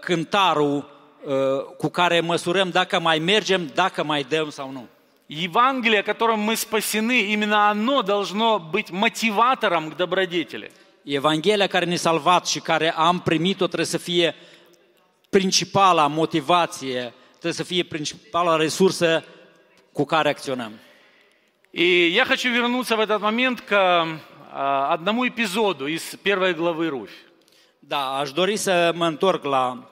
cântarul 0.00 0.90
uh, 1.24 1.34
cu 1.76 1.88
care 1.88 2.20
măsurăm 2.20 2.70
dacă 2.70 3.00
mai 3.00 3.18
mergem, 3.18 3.70
dacă 3.74 4.04
mai 4.04 4.26
dăm 4.28 4.50
sau 4.50 4.70
nu. 4.70 4.88
Евангелие, 5.28 6.02
которым 6.02 6.38
мы 6.38 6.54
спасены, 6.54 7.32
именно 7.32 7.68
оно 7.68 8.02
должно 8.02 8.60
быть 8.60 8.90
мотиватором 8.92 9.90
к 9.90 9.96
добродетели. 9.96 10.70
Evanghelia 11.04 11.66
care 11.66 11.84
ne-a 11.84 11.96
salvat 11.96 12.46
și 12.46 12.60
care 12.60 12.92
am 12.96 13.20
primit-o 13.20 13.66
trebuie 13.66 13.86
să 13.86 13.98
fie 13.98 14.34
principala 15.28 16.06
motivație, 16.06 17.14
trebuie 17.30 17.52
să 17.52 17.62
fie 17.62 17.82
principala 17.82 18.56
resursă 18.56 19.24
cu 19.92 20.04
care 20.04 20.28
acționăm. 20.28 20.72
И 21.70 22.12
я 22.14 22.24
хочу 22.24 22.48
вернуться 22.50 22.96
в 22.96 23.00
этот 23.00 23.20
момент 23.20 23.60
к 23.60 23.72
а, 23.72 24.92
одному 24.92 25.28
эпизоду 25.28 25.86
из 25.86 26.16
первой 26.22 26.54
главы 26.54 26.88
Руфь. 26.88 27.26
Da, 27.90 28.16
aș 28.16 28.32
dori 28.32 28.56
să 28.56 28.92
mă 28.94 29.06
întorc 29.06 29.44
la 29.44 29.90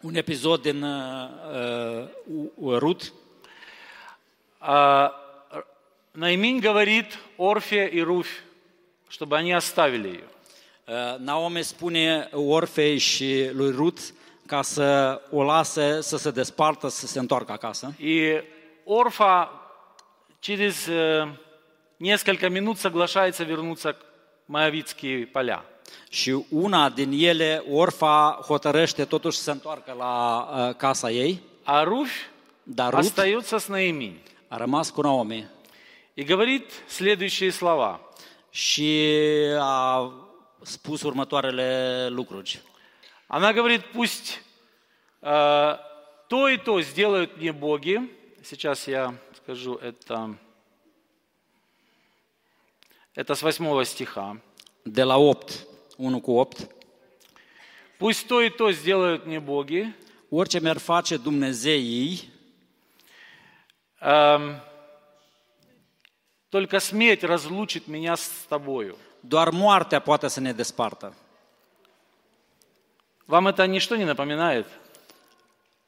un 0.00 0.14
episod 0.14 0.62
din 0.62 0.82
uh, 0.82 2.08
uh, 2.56 2.76
Rut. 2.78 3.12
А, 4.58 5.12
Наиминь 6.14 6.60
говорит 6.60 7.18
Орфе 7.38 7.88
и 7.88 8.02
Руфь, 8.02 8.42
чтобы 9.08 9.36
они 9.36 9.52
оставили 9.52 10.08
ее. 10.08 10.28
Uh, 10.86 11.18
Naomi 11.18 11.62
spune 11.62 12.28
Orfei 12.32 12.98
și 12.98 13.50
lui 13.52 13.70
Rut 13.70 13.98
ca 14.46 14.62
să 14.62 15.20
o 15.30 15.42
lasă 15.42 16.00
să 16.00 16.16
se 16.16 16.30
despartă, 16.30 16.88
să 16.88 17.06
se 17.06 17.18
întoarcă 17.18 17.52
acasă. 17.52 17.94
И 17.98 18.42
Орфа 18.84 19.62
через 20.40 20.88
э, 20.88 21.26
несколько 21.98 22.48
минут 22.48 22.78
соглашается 22.78 23.44
вернуться 23.44 23.92
к 23.92 23.98
Моавицкие 24.48 25.26
поля. 25.26 25.64
Și 26.09 26.45
una 26.49 26.89
din 26.89 27.11
ele, 27.11 27.63
Orfa, 27.71 28.39
hotărăște 28.45 29.05
totuși 29.05 29.37
să 29.37 29.43
se 29.43 29.51
întoarcă 29.51 29.95
la 29.97 30.47
uh, 30.67 30.75
casa 30.75 31.11
ei, 31.11 31.41
А 31.63 31.83
dar 32.63 32.93
Rut 32.93 32.99
остается 32.99 33.57
с 33.57 33.67
Наиминь 33.67 34.19
a 34.47 34.57
rămas 34.57 34.89
cu 34.89 35.01
Naomi 35.01 35.47
и 36.13 36.23
говорит 36.23 36.71
следующие 36.87 37.51
слова. 37.51 38.07
și 38.57 39.11
a 39.59 40.11
spus 40.61 41.01
următoarele 41.01 42.07
lucruri. 42.09 42.61
Она 43.27 43.53
говорит, 43.53 43.83
пусть 43.91 44.41
э, 45.21 45.77
то 46.27 46.47
и 46.47 46.57
то 46.57 46.81
сделают 46.81 47.37
мне 47.37 47.51
боги. 47.51 47.99
Сейчас 48.41 48.87
я 48.87 49.13
скажу 49.35 49.75
это. 49.75 50.35
Это 53.13 53.35
с 53.35 53.43
8 53.43 53.83
стиха. 53.83 54.41
De 54.85 55.03
la 55.03 55.17
8, 55.17 55.67
1 55.96 56.20
cu 56.20 56.32
8, 56.32 56.68
Пусть 57.98 58.26
то 58.26 58.40
и 58.40 58.50
то 58.50 58.72
сделают 58.72 59.26
мне 59.26 59.38
боги. 59.40 59.94
orice 60.30 60.60
mi-ar 60.60 60.78
face 60.78 61.16
Dumnezeii, 61.16 62.30
эм, 64.00 64.60
только 66.50 66.80
смерть 66.80 67.24
разлучит 67.24 67.86
меня 67.86 68.16
с 68.16 68.28
тобою. 68.48 68.96
doar 69.28 69.50
moartea 69.50 70.00
poate 70.00 70.28
să 70.28 70.40
ne 70.40 70.52
despartă. 70.52 71.14
Вам 73.26 73.46
это 73.46 73.66
ничто 73.66 73.96
не 73.96 74.04
напоминает? 74.04 74.66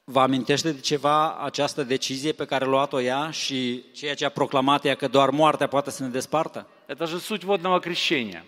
Vă 0.03 0.21
amintește 0.21 0.71
de 0.71 0.79
ceva 0.79 1.37
această 1.37 1.83
decizie 1.83 2.31
pe 2.31 2.45
care 2.45 2.63
a 2.63 2.67
luat-o 2.67 3.01
ea 3.01 3.31
și 3.31 3.83
ceea 3.93 4.15
ce 4.15 4.25
a 4.25 4.29
proclamat 4.29 4.85
ea 4.85 4.95
că 4.95 5.07
doar 5.07 5.29
moartea 5.29 5.67
poate 5.67 5.91
să 5.91 6.03
ne 6.03 6.09
despartă? 6.09 6.67
Это 6.87 7.05
же 7.05 7.19
суть 7.19 7.43
водного 7.43 7.79
крещения. 7.79 8.43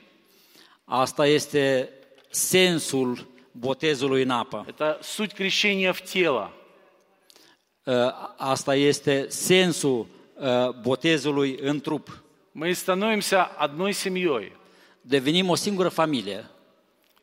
Asta 0.86 1.28
este 1.28 1.90
sensul 2.30 3.28
botezului 3.52 4.22
în 4.24 4.30
apă. 4.30 4.66
Это 4.68 4.98
суть 5.02 5.34
крещения 5.34 5.92
в 5.92 6.00
тело. 6.00 6.52
Ă, 7.88 8.14
Asta 8.38 8.76
este 8.76 9.26
sensul 9.30 10.08
ă, 10.42 10.76
botezului 10.82 11.58
în 11.62 11.80
trup. 11.80 12.22
Мы 12.52 12.74
становимся 12.74 13.52
одной 13.58 13.94
семьей. 13.94 14.52
Devenim 15.02 15.50
o 15.50 15.56
singură 15.56 15.90
familie 15.90 16.46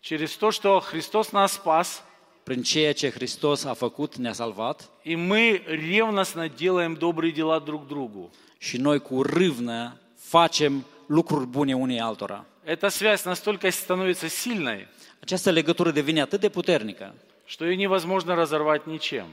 Через 0.00 0.36
то, 0.36 0.50
что 0.50 0.78
Христос 0.80 1.30
нас 1.30 1.52
спас, 1.52 2.02
prin 2.42 2.62
ceea 2.62 2.92
ce 2.92 3.10
Hristos 3.10 3.64
a 3.64 3.74
făcut, 3.74 4.16
ne-a 4.16 4.32
salvat 4.32 4.90
и 5.02 5.16
мы 5.16 5.62
ревностно 5.66 6.48
делаем 6.48 6.96
добрые 6.96 7.32
дела 7.32 7.60
друг 7.60 7.86
другу. 7.86 8.30
și 8.58 8.76
noi 8.76 8.98
cu 8.98 9.22
râvnă 9.22 9.96
facem 10.16 10.84
lucruri 11.06 11.46
bune 11.46 11.74
unii 11.74 12.00
altora. 12.00 12.44
Эта 12.75 12.91
связь 12.91 13.25
настолько 13.25 13.71
становится 13.71 14.27
сильной, 14.29 14.87
Această 15.19 15.51
legătură 15.51 15.91
devine 15.91 16.21
atât 16.21 16.39
de 16.39 16.49
puternică 16.49 17.15
что 17.45 17.65
ее 17.65 17.75
невозможно 17.75 18.35
разорвать 18.35 18.85
ничем. 18.85 19.25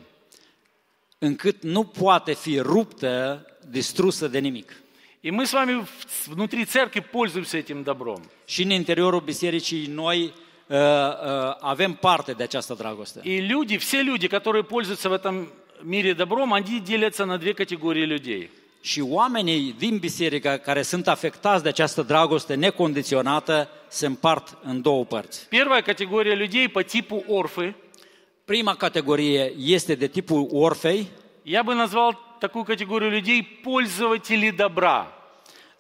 încât 1.19 1.63
nu 1.63 1.85
poate 1.85 2.35
fi 2.35 2.59
ruptă, 2.59 3.47
distrusă 3.69 4.29
de 4.29 4.39
nimic. 4.39 4.73
И 5.21 5.31
мы 5.31 5.47
с 5.47 5.53
вами 5.53 5.87
внутри 6.27 6.65
церкви 6.65 7.01
пользуемся 7.01 7.57
этим 7.57 7.83
добром. 7.83 8.31
Și 8.47 8.63
în 8.63 8.71
interiorul 8.71 9.21
bisericii 9.21 9.87
noi 9.87 10.33
uh, 10.67 10.77
uh, 10.77 11.57
avem 11.61 11.93
parte 11.93 12.33
de 12.33 12.43
această 12.43 12.75
dragoste. 12.75 13.21
И 13.23 13.41
люди, 13.41 13.77
все 13.77 14.03
люди, 14.03 14.29
которые 14.29 14.63
пользуются 14.63 15.09
в 15.09 15.13
этом 15.13 15.53
мире 15.83 16.15
добром, 16.15 16.53
они 16.53 16.81
делятся 16.81 17.25
на 17.25 17.39
две 17.39 17.53
категории 17.53 18.05
людей. 18.05 18.51
Și 18.86 19.02
oamenii 19.02 19.76
din 19.78 19.98
biserică 19.98 20.60
care 20.64 20.82
sunt 20.82 21.08
afectați 21.08 21.64
de 21.64 21.70
această 21.70 22.02
dragoste 22.02 22.54
necondiționată 22.56 23.70
se 23.88 24.06
împart 24.06 24.58
în 24.64 24.82
două 24.82 25.06
părți. 25.06 25.48
Первая 25.50 25.82
категория 25.82 26.36
людей 26.36 26.68
по 26.68 26.82
типу 26.82 27.24
Орфы. 27.28 27.76
Prima 28.46 28.76
categorie 28.76 29.54
este 29.58 29.96
de 29.96 30.08
tipul 30.08 30.48
Orfei, 30.52 31.08
Я 31.44 31.64
бы 31.64 31.74
назвал 31.74 32.16
такую 32.40 32.66
категорию 32.66 33.12
людей 33.12 33.42
пользователи 33.42 34.52
добра. 34.52 35.12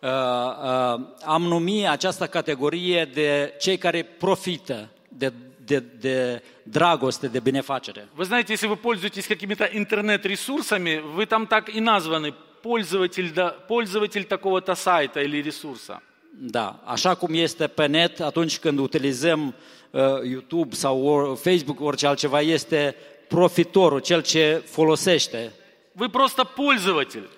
Uh, 0.02 0.08
uh, 0.08 1.00
am 1.24 1.44
numit 1.44 1.88
această 1.88 2.28
categorie 2.28 3.06
de 3.06 3.54
cei 3.60 3.78
care 3.78 4.04
profită 4.04 4.90
de, 5.08 5.34
de, 5.66 5.80
de 6.00 6.44
dragoste, 6.64 7.28
de 7.28 7.40
binefacere. 7.40 8.08
Вы 8.16 8.24
знаете, 8.24 8.54
если 8.54 8.68
вы 8.68 8.78
пользуетесь 8.78 9.28
какими-то 9.28 9.70
интернет-ресурсами, 9.72 11.04
вы 11.16 11.28
там 11.28 11.46
так 11.46 11.70
и 11.76 11.80
названы 11.80 12.34
пользователь, 12.67 13.33
да, 13.33 13.49
пользователь 13.75 14.25
такого-то 14.25 14.75
сайта 14.75 15.21
или 15.21 15.43
ресурса. 15.43 16.03
Da, 16.39 16.83
așa 16.85 17.15
cum 17.15 17.35
este 17.35 17.67
pe 17.67 17.87
net 17.87 18.21
atunci 18.21 18.59
când 18.59 18.79
utilizăm 18.79 19.55
uh, 19.91 20.01
YouTube 20.23 20.75
sau 20.75 21.05
or, 21.07 21.37
Facebook, 21.37 21.81
orice 21.81 22.07
altceva, 22.07 22.41
este 22.41 22.95
profitorul, 23.29 24.01
cel 24.01 24.23
ce 24.23 24.63
folosește. 24.65 25.53
Вы 25.93 26.09
просто 26.09 26.45
пользователь. 26.45 27.29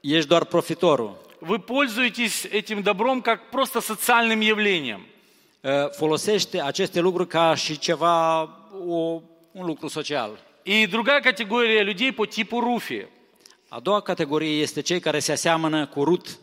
Ești 0.00 0.28
doar 0.28 0.44
profitorul. 0.44 1.12
Вы 1.38 1.58
пользуетесь 1.58 2.44
этим 2.44 2.82
добром 2.82 3.20
как 3.20 3.50
просто 3.50 3.80
социальным 3.80 4.40
явлением. 4.40 5.00
Uh, 5.00 5.90
folosește 5.90 6.60
aceste 6.60 7.00
lucruri 7.00 7.28
ca 7.28 7.54
și 7.54 7.78
ceva, 7.78 8.42
o, 8.86 9.22
un 9.52 9.64
lucru 9.66 9.88
social. 9.88 10.30
И 10.64 10.86
другая 10.86 11.20
категория 11.20 11.82
людей 11.82 12.12
по 12.12 12.26
типу 12.26 12.60
Руфи. 12.60 13.06
A 13.71 13.79
doua 13.79 14.01
categorie 14.01 14.61
este 14.61 14.81
cei 14.81 14.99
care 14.99 15.19
se 15.19 15.31
aseamănă 15.31 15.87
cu 15.87 16.03
Rut. 16.03 16.39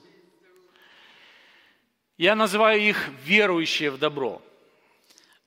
Я 2.17 2.35
называю 2.35 2.81
их 2.81 3.11
верующие 3.27 3.91
в 3.91 3.99
добро. 3.99 4.41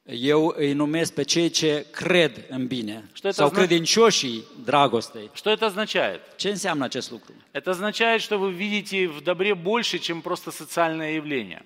Eu 0.09 0.53
îi 0.57 0.73
numesc 0.73 1.13
pe 1.13 1.23
cei 1.23 1.49
ce 1.49 1.85
cred 1.91 2.45
în 2.49 2.67
bine 2.67 3.09
Что 3.13 3.27
это 3.27 3.31
sau 3.31 3.47
значит? 3.47 3.67
credincioșii 3.67 4.43
dragostei. 4.65 5.29
Что 5.33 5.49
это 5.49 5.65
означает? 5.65 6.21
Ce 6.35 6.49
înseamnă 6.49 6.83
acest 6.83 7.11
lucru? 7.11 7.33
Это 7.51 7.69
означает, 7.69 8.21
что 8.21 8.37
вы 8.37 8.51
видите 8.51 9.07
в 9.07 9.21
добре 9.21 9.53
больше, 9.55 9.97
чем 9.97 10.21
просто 10.21 10.51
социальное 10.51 11.13
явление. 11.13 11.65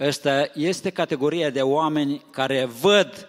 Ăsta 0.00 0.50
este 0.54 0.90
categoria 0.90 1.50
de 1.50 1.62
oameni 1.62 2.22
care 2.30 2.64
văd 2.80 3.28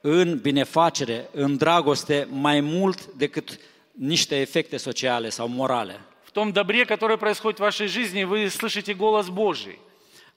în 0.00 0.38
binefacere, 0.38 1.28
în 1.32 1.56
dragoste, 1.56 2.28
mai 2.30 2.60
mult 2.60 3.06
decât 3.06 3.58
niște 3.94 4.40
efecte 4.40 4.76
sociale 4.76 5.28
sau 5.28 5.48
morale. 5.48 6.00
В 6.22 6.32
том 6.32 6.52
добре, 6.52 6.84
которое 6.84 7.16
происходит 7.16 7.58
в 7.58 7.62
вашей 7.62 7.88
жизни, 7.88 8.22
вы 8.22 8.48
слышите 8.50 8.94
голос 8.94 9.28
Божий. 9.28 9.78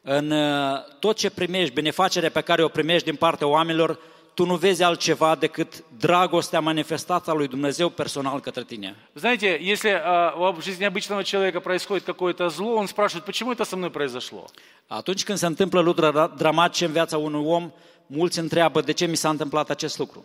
În 0.02 0.32
uh, 0.32 1.00
tot 1.00 1.18
ce 1.18 1.30
primești, 1.30 1.74
benefacerea 1.74 2.30
pe 2.30 2.42
care 2.42 2.64
o 2.64 2.68
primești 2.68 3.06
din 3.06 3.16
partea 3.16 3.48
oamenilor, 3.48 4.00
tu 4.34 4.46
nu 4.46 4.56
vezi 4.56 4.84
altceva 4.84 5.36
decât 5.36 5.84
dragostea 5.98 6.60
manifestată 6.60 7.30
a 7.32 7.34
lui 7.34 7.48
Dumnezeu 7.48 7.90
personal 7.90 8.40
către 8.40 8.64
tine. 8.64 8.96
Знаете, 9.14 9.60
если 9.62 9.90
а, 9.90 10.52
в 10.52 10.62
жизни 10.62 10.86
обычного 10.86 11.24
человека 11.24 11.60
происходит 11.60 12.04
какое-то 12.06 12.48
зло, 12.50 12.76
он 12.76 12.88
спрашивает, 12.88 13.26
почему 13.26 13.52
это 13.52 13.64
со 13.64 13.76
мной 13.76 13.92
произошло? 13.92 14.46
Atunci 14.88 15.24
când 15.24 15.38
se 15.38 15.46
întâmplă 15.46 15.80
lucruri 15.82 16.12
dra- 16.12 16.38
dramatice 16.38 16.86
în 16.86 16.92
viața 16.92 17.18
unui 17.18 17.46
om, 17.46 17.72
mulți 18.08 18.40
întreabă 18.40 18.82
de 18.82 18.92
ce 18.92 19.06
mi 19.06 19.16
s-a 19.16 19.30
întâmplat 19.30 19.70
acest 19.70 19.98
lucru. 19.98 20.24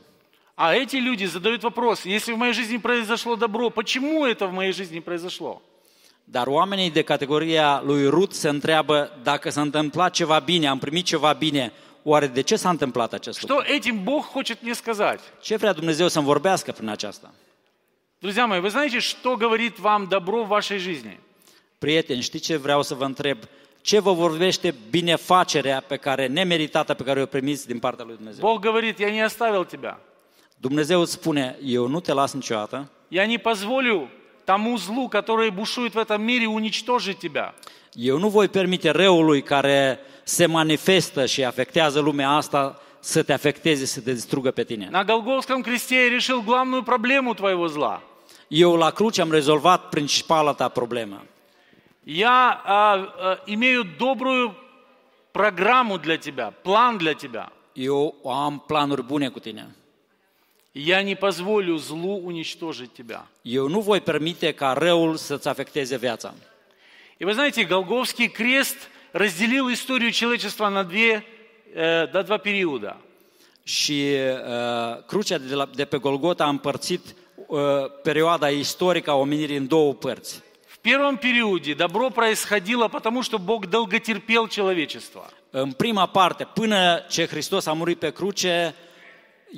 А 0.54 0.74
эти 0.74 0.96
люди 0.96 1.24
задают 1.24 1.62
вопрос, 1.62 2.04
если 2.04 2.32
в 2.32 2.36
моей 2.36 2.52
жизни 2.52 2.78
произошло 2.78 3.36
добро, 3.36 3.70
почему 3.70 4.26
это 4.26 4.46
в 4.48 4.52
моей 4.52 4.72
жизни 4.72 4.98
произошло? 4.98 5.62
Dar 6.24 6.46
oamenii 6.48 6.90
de 6.90 7.02
categoria 7.02 7.82
lui 7.84 8.08
Rut 8.08 8.32
se 8.32 8.48
întreabă 8.48 9.18
dacă 9.22 9.50
s-a 9.50 9.60
întâmplat 9.60 10.12
ceva 10.12 10.38
bine, 10.38 10.68
am 10.68 10.78
primit 10.78 11.04
ceva 11.04 11.32
bine, 11.32 11.72
oare 12.02 12.26
de 12.26 12.40
ce 12.40 12.56
s-a 12.56 12.68
întâmplat 12.68 13.12
acest 13.12 13.40
lucru? 13.42 13.62
Что 13.62 13.74
этим 13.74 14.02
Бог 14.04 14.24
хочет 14.24 14.62
мне 14.62 14.74
сказать? 14.74 15.20
Ce 15.40 15.56
vrea 15.56 15.72
Dumnezeu 15.72 16.08
să-mi 16.08 16.24
vorbească 16.26 16.72
prin 16.72 16.88
aceasta? 16.88 17.32
Друзья 18.20 18.46
мои, 18.46 18.60
вы 18.60 18.70
знаете, 18.70 18.98
что 18.98 19.36
говорит 19.36 19.78
вам 19.78 20.08
добро 20.08 20.42
в 20.42 20.48
вашей 20.48 20.78
жизни? 20.78 21.18
Prieteni, 21.78 22.20
știți 22.20 22.44
ce 22.44 22.56
vreau 22.56 22.82
să 22.82 22.94
vă 22.94 23.04
întreb? 23.04 23.38
Ce 23.80 23.98
vă 23.98 24.12
vorbește 24.12 24.74
binefacerea 24.90 25.80
pe 25.80 25.96
care, 25.96 26.26
nemeritată 26.26 26.94
pe 26.94 27.02
care 27.02 27.22
o 27.22 27.26
primiți 27.26 27.66
din 27.66 27.78
partea 27.78 28.04
lui 28.04 28.14
Dumnezeu? 28.14 28.40
Бог 28.40 28.60
говорит, 28.60 28.98
я 28.98 29.10
не 29.10 29.24
оставил 29.24 29.64
тебя. 29.64 29.98
Dumnezeu 30.62 31.00
îți 31.00 31.12
spune, 31.12 31.58
eu 31.64 31.86
nu 31.86 32.00
te 32.00 32.12
las 32.12 32.32
niciodată, 32.32 32.90
Я 33.10 33.26
не 33.26 33.38
позволю 33.38 34.08
тому 34.44 34.76
злу, 34.76 35.08
которое 35.08 35.50
бушует 35.50 35.94
в 35.94 35.98
этом 35.98 36.22
мире, 36.22 36.46
уничтожить 36.46 37.18
тебя. 37.18 37.54
eu 37.94 38.18
nu 38.18 38.28
voi 38.28 38.48
permite 38.48 38.90
răului 38.90 39.42
care 39.42 39.98
se 40.22 40.46
manifestă 40.46 41.26
și 41.26 41.44
afectează 41.44 42.00
lumea 42.00 42.30
asta 42.30 42.80
să 43.00 43.22
te 43.22 43.32
afecteze, 43.32 43.84
să 43.84 44.00
te 44.00 44.12
distrugă 44.12 44.50
pe 44.50 44.64
tine. 44.64 44.88
На 44.90 45.04
Голговском 45.04 45.62
кресте 45.62 45.94
я 45.94 46.08
решил 46.08 46.42
главную 46.42 46.82
проблему 46.82 47.34
твоего 47.34 47.66
зла. 47.66 48.02
Eu 48.48 48.76
la 48.76 48.90
cruce 48.90 49.20
am 49.20 49.30
rezolvat 49.30 49.88
principala 49.88 50.52
ta 50.52 50.68
problemă. 50.68 51.24
Я 52.04 52.60
а, 52.64 52.94
а, 52.94 53.38
имею 53.44 53.84
добрую 53.98 54.54
программу 55.32 55.98
для 55.98 56.16
тебя, 56.16 56.50
план 56.62 56.98
для 56.98 57.14
тебя. 57.14 57.52
Eu 57.74 58.14
am 58.24 58.64
planuri 58.66 59.02
bune 59.02 59.28
cu 59.28 59.38
tine. 59.38 59.76
Я 60.73 61.03
не 61.03 61.15
позволю 61.15 61.77
злу 61.77 62.17
уничтожить 62.17 62.93
тебя. 62.93 63.25
Eu 63.43 63.67
nu 63.67 63.81
voi 63.81 64.01
permite 64.01 64.51
ca 64.53 64.73
răul 64.73 65.15
să-ți 65.15 65.47
afecteze 65.47 65.97
viața. 65.97 66.33
И 67.19 67.25
вы 67.25 67.33
знаете, 67.33 67.63
Голговский 67.63 68.27
крест 68.27 68.89
разделил 69.11 69.69
историю 69.69 70.11
человечества 70.11 70.69
на, 70.69 70.83
две, 70.83 71.23
э, 71.73 72.07
на 72.11 72.23
два 72.23 72.37
периода. 72.37 72.97
Și 73.63 74.15
uh, 74.17 75.03
crucea 75.05 75.37
de, 75.37 75.55
la, 75.55 75.69
de 75.75 75.85
pe 75.85 75.97
Golgota 75.97 76.43
a 76.43 76.49
împărțit 76.49 77.15
uh, 77.47 77.59
perioada 78.03 78.49
istorică 78.49 79.09
a 79.09 79.13
omenirii 79.13 79.57
în 79.57 79.67
două 79.67 79.93
părți. 79.93 80.41
В 80.67 80.77
первом 80.89 81.17
периоде 81.17 81.75
добро 81.75 82.09
происходило, 82.09 82.87
потому 82.89 83.21
что 83.21 83.37
Бог 83.37 83.65
долготерпел 83.69 84.47
человечество. 84.47 85.29
În 85.49 85.71
prima 85.71 86.05
parte, 86.05 86.47
până 86.53 87.05
ce 87.09 87.25
Hristos 87.25 87.65
a 87.65 87.73
murit 87.73 87.99
pe 87.99 88.11
cruce, 88.11 88.75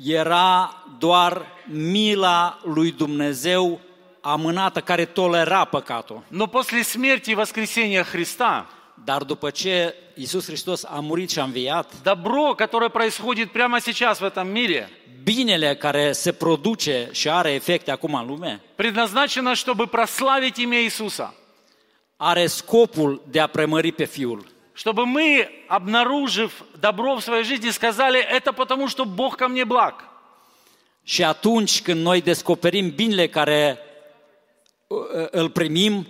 era 0.05 0.83
doar 0.99 1.45
mila 1.65 2.59
lui 2.63 2.91
Dumnezeu 2.91 3.79
amânată 4.21 4.79
care 4.79 5.05
tolera 5.05 5.65
păcatul. 5.65 6.23
Но 6.27 6.47
после 6.47 6.81
смерти 6.81 7.31
и 7.31 7.35
воскресения 7.35 8.03
Христа 8.03 8.67
Dar 9.03 9.23
după 9.23 9.49
ce 9.49 9.95
Isus 10.15 10.45
Hristos 10.45 10.83
a 10.83 10.99
murit 10.99 11.29
și 11.29 11.39
a 11.39 11.43
înviat, 11.43 11.93
добро, 12.03 12.53
которое 12.55 12.89
происходит 12.89 13.51
прямо 13.51 13.79
сейчас 13.79 14.19
в 14.19 14.23
этом 14.23 14.47
мире, 14.47 14.89
binele 15.23 15.75
care 15.75 16.11
se 16.11 16.31
produce 16.31 17.09
și 17.11 17.29
are 17.29 17.51
efecte 17.51 17.91
acum 17.91 18.13
în 18.13 18.25
lume, 18.25 18.61
предназначено, 18.75 19.53
чтобы 19.53 19.85
прославить 19.87 20.57
имя 20.57 20.77
Иисуса. 20.77 21.33
are 22.17 22.47
scopul 22.47 23.21
de 23.29 23.39
a 23.39 23.47
premări 23.47 23.91
pe 23.91 24.05
Fiul. 24.05 24.45
Чтобы 24.76 25.06
мы, 25.06 25.48
обнаружив 25.68 26.62
добро 26.74 27.16
в 27.16 27.24
своей 27.24 27.44
жизни, 27.44 27.70
сказали, 27.70 28.20
это 28.20 28.52
потому, 28.52 28.88
что 28.88 29.06
Бог 29.06 29.38
ко 29.38 29.48
мне 29.48 29.64
благ. 29.64 29.94
Și 31.02 31.24
atunci 31.24 31.82
când 31.82 32.02
noi 32.02 32.20
descoperim 32.20 32.90
binele 32.90 33.26
care 33.26 33.78
uh, 34.86 34.98
îl 35.30 35.50
primim, 35.50 36.06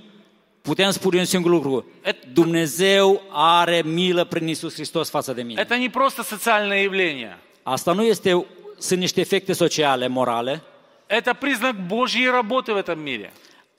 putem 0.62 0.90
spune 0.90 1.18
un 1.18 1.24
singur 1.24 1.50
lucru. 1.50 1.84
Dumnezeu 2.32 3.22
are 3.30 3.82
milă 3.84 4.24
prin 4.24 4.48
Isus 4.48 4.74
Hristos 4.74 5.10
față 5.10 5.32
de 5.32 5.42
mine. 5.42 5.60
Это 5.60 5.76
не 5.76 5.88
просто 5.88 6.22
социальное 6.22 6.82
явление. 6.82 7.38
Asta 7.62 7.92
nu 7.92 8.02
este, 8.02 8.46
sunt 8.78 9.00
niște 9.00 9.20
efecte 9.20 9.52
sociale, 9.52 10.06
morale. 10.06 10.62
Это 11.06 11.34
признак 11.34 11.86
Божьей 11.86 12.30
работы 12.30 12.72
в 12.72 12.76
этом 12.76 12.98
мире. 12.98 13.32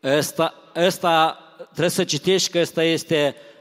Ăsta, 0.04 0.54
ăsta 0.76 1.38
trebuie 1.65 1.89
să 1.89 2.04
citești 2.04 2.52
că 2.52 2.60
ăsta 2.60 2.84
este 2.84 3.36
uh, 3.36 3.56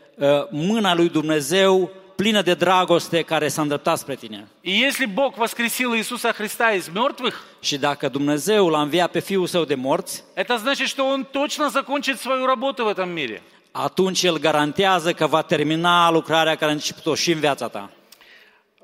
mâna 0.50 0.94
lui 0.96 1.10
Dumnezeu 1.10 1.90
plină 2.16 2.42
de 2.42 2.54
dragoste 2.54 3.22
care 3.22 3.48
s-a 3.48 3.62
îndreptat 3.62 3.98
spre 3.98 4.16
tine. 4.16 4.48
И 4.62 4.72
если 4.72 5.06
Бог 5.06 5.36
воскресил 5.36 5.94
Иисуса 5.94 6.32
Христа 6.34 6.72
из 6.74 6.88
мертвых, 6.94 7.34
Și 7.60 7.78
dacă 7.78 8.08
Dumnezeu 8.10 8.68
l-a 8.70 8.82
înviat 8.82 9.12
pe 9.12 9.20
Fiul 9.20 9.48
Său 9.48 9.64
de 9.66 9.76
morți, 9.76 10.24
это 10.36 10.56
значит, 10.58 10.88
что 10.88 11.04
Он 11.04 11.26
точно 11.32 11.68
закончит 11.70 12.20
свою 12.20 12.46
работу 12.46 12.84
в 12.84 12.88
этом 12.96 13.10
мире. 13.10 13.42
atunci 13.72 14.24
El 14.24 14.38
garantează 14.40 15.14
că 15.14 15.28
va 15.28 15.42
termina 15.42 16.12
lucrarea 16.12 16.56
care 16.56 16.72
a 16.72 16.74
început-o 16.74 17.16
și 17.16 17.32
în 17.32 17.40
viața 17.40 17.68
ta. 17.68 17.90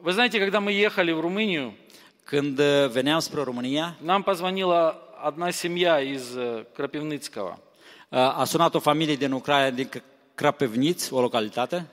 Вы 0.02 0.12
знаете, 0.12 0.38
когда 0.40 0.60
мы 0.60 0.72
ехали 0.72 1.12
в 1.12 1.20
Румынию, 1.20 1.74
Când 2.24 2.60
uh, 2.60 2.90
veneam 2.92 3.20
spre 3.20 3.42
România, 3.44 3.96
нам 4.04 4.24
позвонила 4.24 4.82
одна 5.24 5.52
семья 5.52 6.02
из 6.02 6.36
э, 6.36 6.66
Крапивницкого. 6.76 7.60
uh, 8.10 8.40
a 8.42 8.44
sunat 8.46 8.76
o 8.76 8.80
familie 8.80 9.16
din 9.16 9.32
Ucraina, 9.32 9.70
din 9.70 9.90
O 11.11 11.21
localitate. 11.21 11.85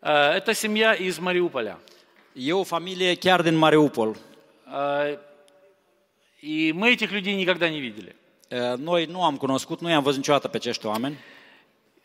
Э, 0.00 0.36
Это 0.36 0.54
семья 0.54 0.94
из 0.94 1.18
Мариуполя. 1.18 1.78
E 2.34 2.52
o 2.52 2.64
familie 2.64 3.16
chiar 3.16 3.42
din 3.42 3.56
Mariupol. 3.56 4.16
Э, 4.66 5.18
И 6.42 6.72
мы 6.72 6.92
этих 6.92 7.10
людей 7.12 7.34
никогда 7.34 7.68
не 7.68 7.80
видели. 7.80 8.14
Uh, 8.50 8.76
Noi 8.78 9.06
nu 9.06 9.24
am 9.24 9.36
cunoscut, 9.36 9.80
nu 9.80 9.88
i-am 9.88 10.02
văzut 10.02 10.18
niciodată 10.18 10.48
pe 10.48 10.56
acești 10.56 10.86
oameni. 10.86 11.18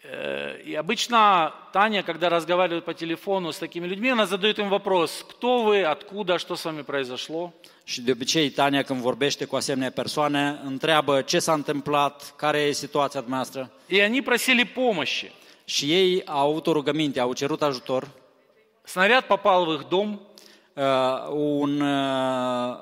Э, 0.04 0.62
И 0.65 0.74
обычно 0.76 1.54
Таня, 1.71 2.02
когда 2.04 2.30
разговаривает 2.30 2.86
по 2.86 2.93
телефону 2.93 3.52
с 3.52 3.58
такими 3.58 3.86
людьми, 3.88 4.10
она 4.10 4.26
задает 4.26 4.58
им 4.58 4.69
вопрос, 4.69 5.26
кто 5.30 5.63
вы, 5.63 5.84
откуда, 5.84 6.38
что 6.39 6.56
с 6.56 6.63
вами 6.63 6.82
произошло. 6.82 7.54
Și 7.84 8.02
de 8.02 8.12
obicei, 8.12 8.50
Tania, 8.50 8.84
când 8.84 9.00
vorbește 9.02 9.45
cu 9.45 9.56
asemenea 9.56 9.91
persoane, 9.91 10.60
întreabă 10.65 11.21
ce 11.21 11.39
s-a 11.39 11.54
întâmplat, 11.54 12.34
care 12.36 12.60
e 12.60 12.71
situația 12.71 13.19
dumneavoastră. 13.19 13.71
И 13.88 14.02
они 14.02 14.21
просили 14.21 14.65
помощи. 14.65 15.32
Și 15.71 15.92
ei 15.92 16.25
au 16.25 16.51
avut 16.51 16.66
o 16.66 16.73
rugăminte, 16.73 17.21
au 17.21 17.33
cerut 17.33 17.62
ajutor. 17.62 18.09
Снаряд 18.85 19.27
попал 19.27 19.64
в 19.64 19.73
их 19.73 19.88
дом, 19.88 20.21
Uh, 20.77 20.83
un, 21.31 21.81
uh, 21.81 22.77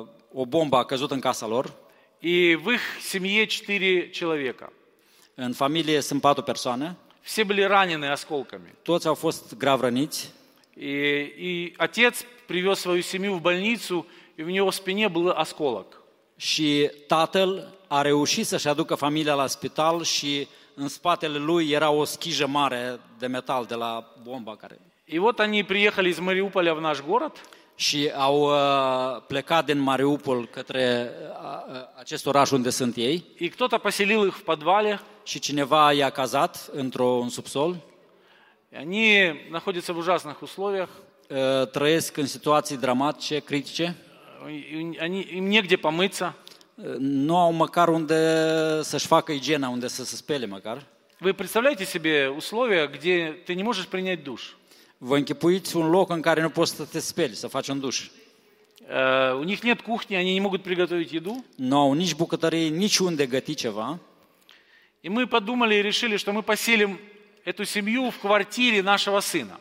uh, 0.00 0.06
o 0.32 0.46
bombă 0.46 0.76
a 0.76 0.84
căzut 0.84 1.10
în 1.10 1.20
casa 1.20 1.46
lor. 1.46 1.74
и 2.18 2.54
в 2.54 2.70
их 2.70 2.80
семье 3.00 3.46
четыре 3.46 4.08
человека. 4.10 4.72
În 5.34 5.52
familie 5.52 6.00
sunt 6.00 6.20
patru 6.20 6.42
persoane. 6.42 6.96
Все 7.20 7.44
были 7.44 7.62
ранены 7.62 8.06
осколками. 8.06 8.74
Toți 8.82 9.06
au 9.06 9.14
fost 9.14 9.56
grav 9.56 9.80
răniți. 9.80 10.32
И, 10.76 10.90
и 11.38 11.74
отец 11.76 12.24
привез 12.46 12.78
свою 12.78 13.02
семью 13.02 13.34
в 13.34 13.40
больницу, 13.40 14.06
и 14.36 14.42
у 14.42 14.48
него 14.48 14.70
в 14.70 14.74
спине 14.74 15.08
был 15.08 15.34
осколок. 15.36 16.02
Și 16.36 16.90
tatăl 17.06 17.78
a 17.86 18.02
reușit 18.02 18.46
să-și 18.46 18.68
aducă 18.68 18.94
familia 18.94 19.34
la 19.34 19.46
spital 19.46 20.02
și 20.02 20.48
în 20.75 20.87
spatele 20.87 21.37
lui 21.37 21.69
era 21.69 21.89
o 21.89 22.03
schijă 22.03 22.47
mare 22.47 22.99
de 23.19 23.27
metal 23.27 23.65
de 23.65 23.75
la 23.75 24.13
bomba 24.23 24.55
care... 24.55 24.79
И 25.05 25.17
вот 25.17 25.39
они 25.39 25.63
приехали 25.63 26.09
из 26.09 26.19
Мариуполя 26.19 26.73
в 26.73 26.81
наш 26.81 27.01
город, 27.01 27.41
Și 27.75 28.11
au 28.15 28.41
uh, 28.41 29.21
plecat 29.27 29.65
din 29.65 29.79
Mariupol 29.79 30.45
către 30.45 31.11
uh, 31.21 31.75
uh, 31.75 31.81
acest 31.99 32.25
oraș 32.25 32.51
unde 32.51 32.69
sunt 32.69 32.95
ei 32.95 33.25
и 33.37 33.49
кто-то 33.49 33.77
поселил 33.77 34.25
их 34.25 34.35
в 34.35 34.41
подвале, 34.43 34.99
și 35.23 35.39
cineva 35.39 35.91
i-a 35.91 36.09
cazat 36.09 36.69
într-un 36.73 37.29
subsol. 37.29 37.75
и 38.71 38.75
они 38.75 39.33
находятся 39.49 39.93
в 39.93 39.97
ужасных 39.97 40.41
условиях, 40.41 40.89
Uh, 41.31 41.67
trăiesc 41.67 42.17
în 42.17 42.25
situații 42.25 42.77
dramatice, 42.77 43.39
critice. 43.39 43.95
они, 44.99 45.27
им 45.33 45.47
негде 45.47 45.77
помыться. 45.77 46.35
Uh, 46.80 46.94
nu 46.98 47.36
au 47.36 47.52
măcar 47.52 47.88
unde 47.88 48.18
să-și 48.82 49.06
facă 49.06 49.32
igiena, 49.32 49.68
unde 49.68 49.88
să 49.88 50.04
se 50.04 50.16
spele 50.16 50.46
măcar. 50.46 50.86
Вы 51.18 51.32
представляете 51.32 51.84
себе 51.84 52.28
условия, 52.28 52.86
где 52.86 53.42
ты 53.46 53.54
не 53.54 53.62
можешь 53.62 53.88
принять 53.88 54.22
душ? 54.22 54.56
Vă 54.98 55.16
închipuiți 55.16 55.76
un 55.76 55.90
loc 55.90 56.10
în 56.10 56.20
care 56.20 56.42
nu 56.42 56.50
poți 56.50 56.74
să 56.74 56.84
te 56.84 56.98
speli, 56.98 57.34
să 57.34 57.46
faci 57.46 57.68
un 57.68 57.80
duș. 57.80 58.08
Э, 58.88 59.32
У 59.32 59.42
них 59.42 59.62
нет 59.62 59.80
кухни, 59.80 60.16
они 60.16 60.32
не 60.32 60.40
могут 60.40 60.62
приготовить 60.62 61.12
еду. 61.12 61.44
Nu 61.56 61.78
au 61.78 61.92
nici 61.92 62.14
bucătărie, 62.14 62.68
nici 62.68 62.98
unde 62.98 63.26
găti 63.26 63.54
ceva. 63.54 63.98
И 65.00 65.08
мы 65.08 65.26
подумали 65.26 65.74
и 65.74 65.82
решили, 65.82 66.16
что 66.16 66.32
мы 66.32 66.42
поселим 66.42 66.98
эту 67.44 67.64
семью 67.64 68.10
в 68.10 68.18
квартире 68.18 68.82
нашего 68.82 69.20
сына. 69.20 69.60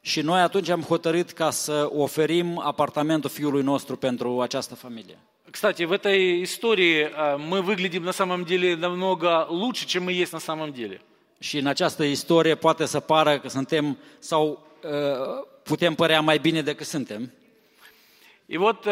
Și 0.00 0.20
noi 0.20 0.40
atunci 0.40 0.68
am 0.68 0.82
hotărât 0.82 1.30
ca 1.30 1.50
să 1.50 1.88
oferim 1.92 2.58
apartamentul 2.58 3.30
fiului 3.30 3.62
nostru 3.62 3.96
pentru 3.96 4.40
această 4.40 4.74
familie. 4.74 5.18
Кстати, 5.57 5.85
в 5.85 5.91
этой 5.91 6.43
истории 6.43 7.09
а, 7.15 7.39
мы 7.39 7.63
выглядим 7.63 8.03
на 8.03 8.13
самом 8.13 8.45
деле 8.45 8.75
намного 8.75 9.47
лучше, 9.49 9.87
чем 9.87 10.03
мы 10.03 10.11
есть 10.11 10.31
на 10.31 10.39
самом 10.39 10.71
деле. 10.71 11.01
Și 11.39 11.57
în 11.57 11.65
această 11.65 12.03
istorie 12.03 12.55
poate 12.55 12.85
să 12.85 12.99
pară 12.99 13.39
că 13.39 13.49
suntem 13.49 13.97
sau 14.19 14.67
uh, 14.83 14.91
putem 15.63 15.93
părea 15.95 16.21
mai 16.21 16.37
bine 16.37 16.61
decât 16.61 16.85
suntem. 16.85 17.31
И 18.45 18.57
вот 18.57 18.85
э, 18.85 18.91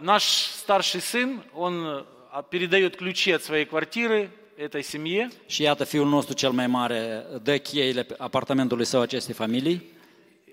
наш 0.00 0.22
старший 0.62 1.00
сын, 1.00 1.42
он 1.52 1.74
э, 1.84 2.42
передает 2.50 2.96
ключи 2.96 3.32
от 3.32 3.42
своей 3.42 3.64
квартиры 3.64 4.30
этой 4.56 4.82
семье. 4.82 5.30
Și 5.46 5.62
iată, 5.62 5.84
fiul 5.84 6.08
nostru 6.08 6.34
cel 6.34 6.50
mai 6.50 6.66
mare 6.66 7.26
dă 7.42 7.58
cheile 7.58 8.06
apartamentului 8.18 8.84
său 8.84 9.00
acestei 9.00 9.34
familii. 9.34 9.82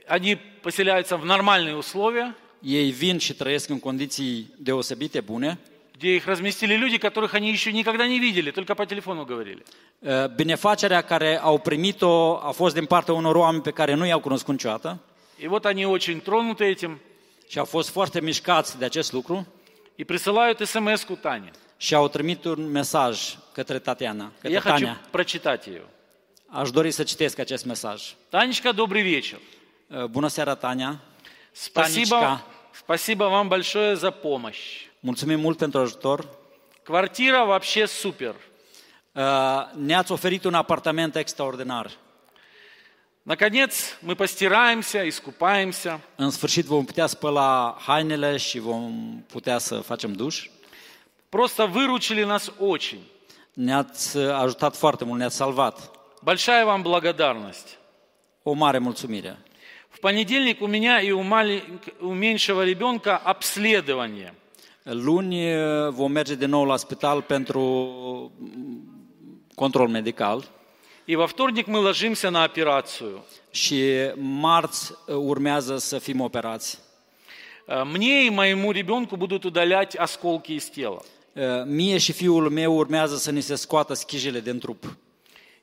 Они 0.07 0.37
поселяются 0.61 1.15
в 1.17 1.25
нормальные 1.25 1.75
условия, 1.75 2.35
Ei 2.62 2.90
vin 2.90 3.18
și 3.18 3.34
trăiesc 3.34 3.68
în 3.68 3.80
condiții 3.80 4.54
deosebite, 4.56 5.20
bune. 5.20 5.58
где 5.98 6.14
их 6.14 6.26
разместили 6.26 6.74
люди, 6.76 6.96
которых 6.98 7.34
они 7.34 7.50
еще 7.50 7.72
никогда 7.72 8.06
не 8.06 8.18
видели, 8.20 8.50
только 8.52 8.74
по 8.74 8.84
телефону 8.86 9.24
говорили. 9.24 9.62
Uh, 10.00 10.34
Binefacerea 10.36 11.00
care 11.02 11.38
au 11.42 11.58
primit-o 11.58 12.36
a 12.42 12.50
fost 12.50 12.74
din 12.74 12.84
partea 12.86 13.14
unor 13.14 13.36
oameni 13.36 13.62
pe 13.62 13.70
care 13.70 13.94
nu 13.94 14.06
i-au 14.06 14.20
cunoscut 14.20 14.52
niciodată 14.52 14.98
И 15.40 15.46
вот 15.46 15.64
они 15.64 15.84
очень 15.86 16.20
тронуты 16.20 16.64
этим 16.64 17.00
și 17.48 17.58
au 17.58 17.64
fost 17.64 17.88
foarte 17.88 18.20
mișcați 18.20 18.78
de 18.78 18.84
acest 18.84 19.12
lucru 19.12 19.46
и 19.96 20.04
присылают 20.04 20.58
смс-ку 20.58 21.14
Тане. 21.14 21.50
și 21.76 21.94
au 21.94 22.08
trimit 22.08 22.44
un 22.44 22.70
mesaj 22.70 23.36
către 23.52 23.78
Tatiana, 23.78 24.32
către 24.40 24.56
Я 24.56 24.60
хочу 24.60 24.84
Tania. 24.84 25.00
прочитать 25.10 25.66
ее. 25.66 25.82
Aș 26.46 26.70
dori 26.70 26.90
să 26.90 27.02
citesc 27.02 27.38
acest 27.38 27.64
mesaj. 27.64 28.02
Танечка, 28.30 28.72
добрый 28.72 29.02
вечер. 29.02 29.38
Uh, 29.88 30.04
Bună 30.04 30.28
seara, 30.28 30.54
Tania! 30.54 31.00
Спасибо, 31.52 32.14
Танечка. 32.16 32.44
спасибо 32.72 33.24
вам 33.24 33.48
большое 33.48 33.96
за 33.96 34.10
помощь. 34.10 34.88
Mulțumim 35.00 35.40
mult 35.40 35.58
pentru 35.58 35.80
ajutor. 35.80 36.24
Квартира 36.82 37.44
вообще 37.44 37.86
супер. 37.86 38.34
Uh, 39.12 39.22
Ne-ați 39.74 40.12
oferit 40.12 40.44
un 40.44 40.54
apartament 40.54 41.16
extraordinar. 41.16 41.90
Наконец, 43.22 43.96
мы 44.00 44.14
постираемся, 44.16 45.02
искупаемся. 45.02 46.00
În 46.16 46.30
sfârșit 46.30 46.64
vom 46.64 46.84
putea 46.84 47.06
spăla 47.06 47.76
hainele 47.80 48.36
și 48.36 48.58
vom 48.58 48.92
putea 49.26 49.58
să 49.58 49.80
facem 49.80 50.12
duș. 50.12 50.48
Просто 51.28 51.66
выручили 51.66 52.24
нас 52.24 52.52
очень. 52.58 53.00
Ne-ați 53.52 54.16
uh, 54.16 54.32
ajutat 54.34 54.76
foarte 54.76 55.04
mult, 55.04 55.18
ne-ați 55.18 55.36
salvat. 55.36 55.90
Большая 56.22 56.64
вам 56.64 56.82
благодарность. 56.82 57.78
O 58.42 58.52
mare 58.52 58.78
mulțumire. 58.78 59.38
Понедельник 60.03 60.61
у 60.61 60.67
меня 60.67 60.99
и 61.01 61.11
у, 61.11 61.21
малень- 61.23 61.79
у 62.01 62.13
меньшего 62.13 62.65
ребенка 62.65 63.15
обследование. 63.17 64.33
Luni 64.85 65.45
uh, 65.55 65.89
vom 65.91 66.11
merge 66.11 66.35
din 66.35 66.49
nou 66.49 66.65
la 66.65 66.77
spital 66.77 67.21
pentru 67.21 68.31
control 69.55 69.87
medical 69.87 70.43
И 71.05 71.15
во 71.15 71.25
вторник 71.27 71.67
мы 71.67 71.79
ложимся 71.79 72.29
на 72.29 72.43
операцию. 72.43 73.23
și 73.51 73.83
marți 74.15 74.91
uh, 74.91 75.15
urmează 75.15 75.77
să 75.77 75.97
fim 75.99 76.21
operați. 76.21 76.79
Э, 77.67 77.83
Мне 77.83 78.25
и 78.25 78.29
моему 78.29 78.71
ребенку 78.71 79.15
будут 79.15 79.43
удалять 79.45 79.95
осколки 79.97 80.51
из 80.53 80.65
тела. 80.69 81.01
Mie 81.65 81.97
și 81.97 82.11
fiul 82.11 82.49
meu 82.49 82.73
urmează 82.77 83.15
să 83.17 83.31
ni 83.31 83.41
se 83.41 83.55
scoată 83.55 83.93
schijele 83.93 84.39
din 84.39 84.59
trup. 84.59 84.97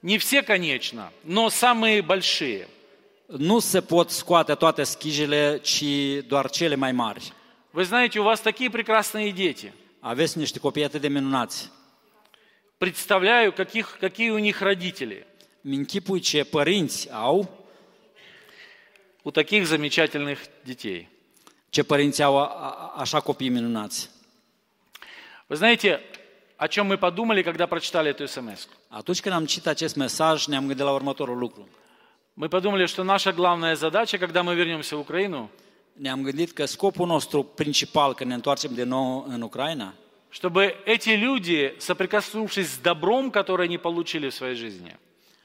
Не 0.02 0.16
все, 0.18 0.42
конечно, 0.42 1.12
но 1.26 1.48
самые 1.50 2.00
большие. 2.00 2.66
Nu 3.38 3.58
se 3.58 3.80
pot 3.80 4.10
scoate 4.10 4.54
toate 4.54 4.82
schijele, 4.82 5.58
ci 5.62 5.84
doar 6.26 6.50
cele 6.50 6.74
mai 6.74 6.92
mari. 6.92 7.32
Вы 7.72 7.84
знаете, 7.84 8.18
у 8.18 8.24
вас 8.24 8.40
такие 8.40 8.68
прекрасные 8.70 9.32
дети. 9.32 9.72
Aveți 10.00 10.38
niște 10.38 10.58
copii 10.58 10.84
atât 10.84 11.00
de 11.00 11.08
minunați. 11.08 11.70
Представляю, 12.78 13.52
каких, 13.52 13.96
какие 14.00 14.30
у 14.32 14.38
них 14.38 14.60
родители. 14.60 15.26
Închipui 15.62 16.20
ce 16.20 16.44
părinți 16.44 17.08
au, 17.12 17.58
У 19.22 19.30
таких 19.30 19.66
замечательных 19.66 20.38
детей. 20.64 21.08
ce 21.70 21.82
părinți 21.82 22.22
au 22.22 22.36
așa 22.96 23.20
copii 23.20 23.48
minunați. 23.48 24.10
Вы 25.46 25.56
знаете, 25.56 26.00
о 26.56 26.68
чем 26.68 26.86
мы 26.86 26.96
подумали, 26.96 27.42
когда 27.42 27.66
прочитали 27.66 28.08
эту 28.10 28.26
смс? 28.26 28.68
Atunci 28.88 29.20
când 29.20 29.34
am 29.34 29.44
citit 29.46 29.66
acest 29.66 29.96
mesaj, 29.96 30.46
ne-am 30.46 30.66
gândit 30.66 30.84
la 30.84 30.92
următorul 30.92 31.38
lucru. 31.38 31.68
Мы 32.33 32.49
подумали, 32.49 32.85
что 32.85 33.03
наша 33.03 33.31
главная 33.31 33.75
задача, 33.75 34.17
когда 34.17 34.43
мы 34.43 34.55
вернемся 34.55 34.95
в 34.95 34.99
Украину, 34.99 35.49
Ne-am 36.01 36.23
gândit 36.23 36.51
că 36.51 36.65
scopul 36.65 37.07
nostru 37.07 37.43
principal 37.43 38.13
când 38.13 38.29
ne 38.29 38.35
întoarcem 38.35 38.73
din 38.73 38.87
nou 38.87 39.25
în 39.27 39.41
Ucraina 39.41 39.93
чтобы 40.35 40.75
эти 40.85 41.09
люди, 41.09 41.73
соприкоснувшись 41.77 42.73
с 42.73 42.77
добром, 42.77 43.31
которое 43.31 43.67
они 43.67 43.77
получили 43.77 44.29
в 44.29 44.33
своей 44.33 44.55
жизни, 44.55 44.95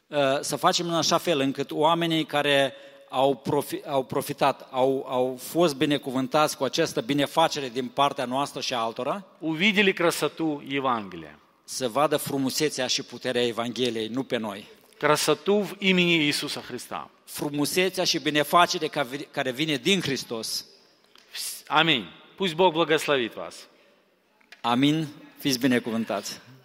uh, 0.09 0.41
să 0.41 0.57
facem 0.57 0.89
în 0.89 0.95
așa 0.95 1.19
fel 1.19 1.41
încât 1.41 1.71
oamenii 1.71 2.25
care 2.25 2.75
au, 3.09 3.35
profi, 3.35 3.81
au 3.87 4.03
profitat, 4.03 4.69
au, 4.71 5.07
au 5.09 5.39
fost 5.41 5.75
binecuvântați 5.77 6.57
cu 6.57 6.65
această 6.65 7.01
binefacere 7.01 7.69
din 7.69 7.87
partea 7.87 8.25
noastră 8.25 8.61
și 8.61 8.75
a 8.75 8.79
altora, 8.79 9.25
увидели 9.39 9.93
красоту 9.93 10.63
Евангелия. 10.69 11.39
să 11.65 11.89
vadă 11.89 12.17
frumusețea 12.17 12.87
și 12.87 13.03
puterea 13.03 13.47
Evangheliei, 13.47 14.09
nu 14.09 14.23
pe 14.23 14.37
noi. 14.37 14.69
Красоту 14.99 15.63
в 15.63 15.77
имени 15.79 16.17
Иисуса 16.27 16.61
Христа. 16.63 17.11
Frumusețea 17.25 18.05
și 18.05 18.19
binefacere 18.19 18.89
ca- 18.89 19.31
care 19.31 19.51
vine 19.53 19.77
din 19.77 20.01
Hristos. 20.01 20.65
Аминь. 21.67 22.05
Пусть 22.37 22.55
Бог 22.55 22.73
благословит 22.73 23.35
вас. 23.35 23.55
Amin, 24.63 25.07
fiți 25.39 25.59
binecuvântați! 25.59 26.41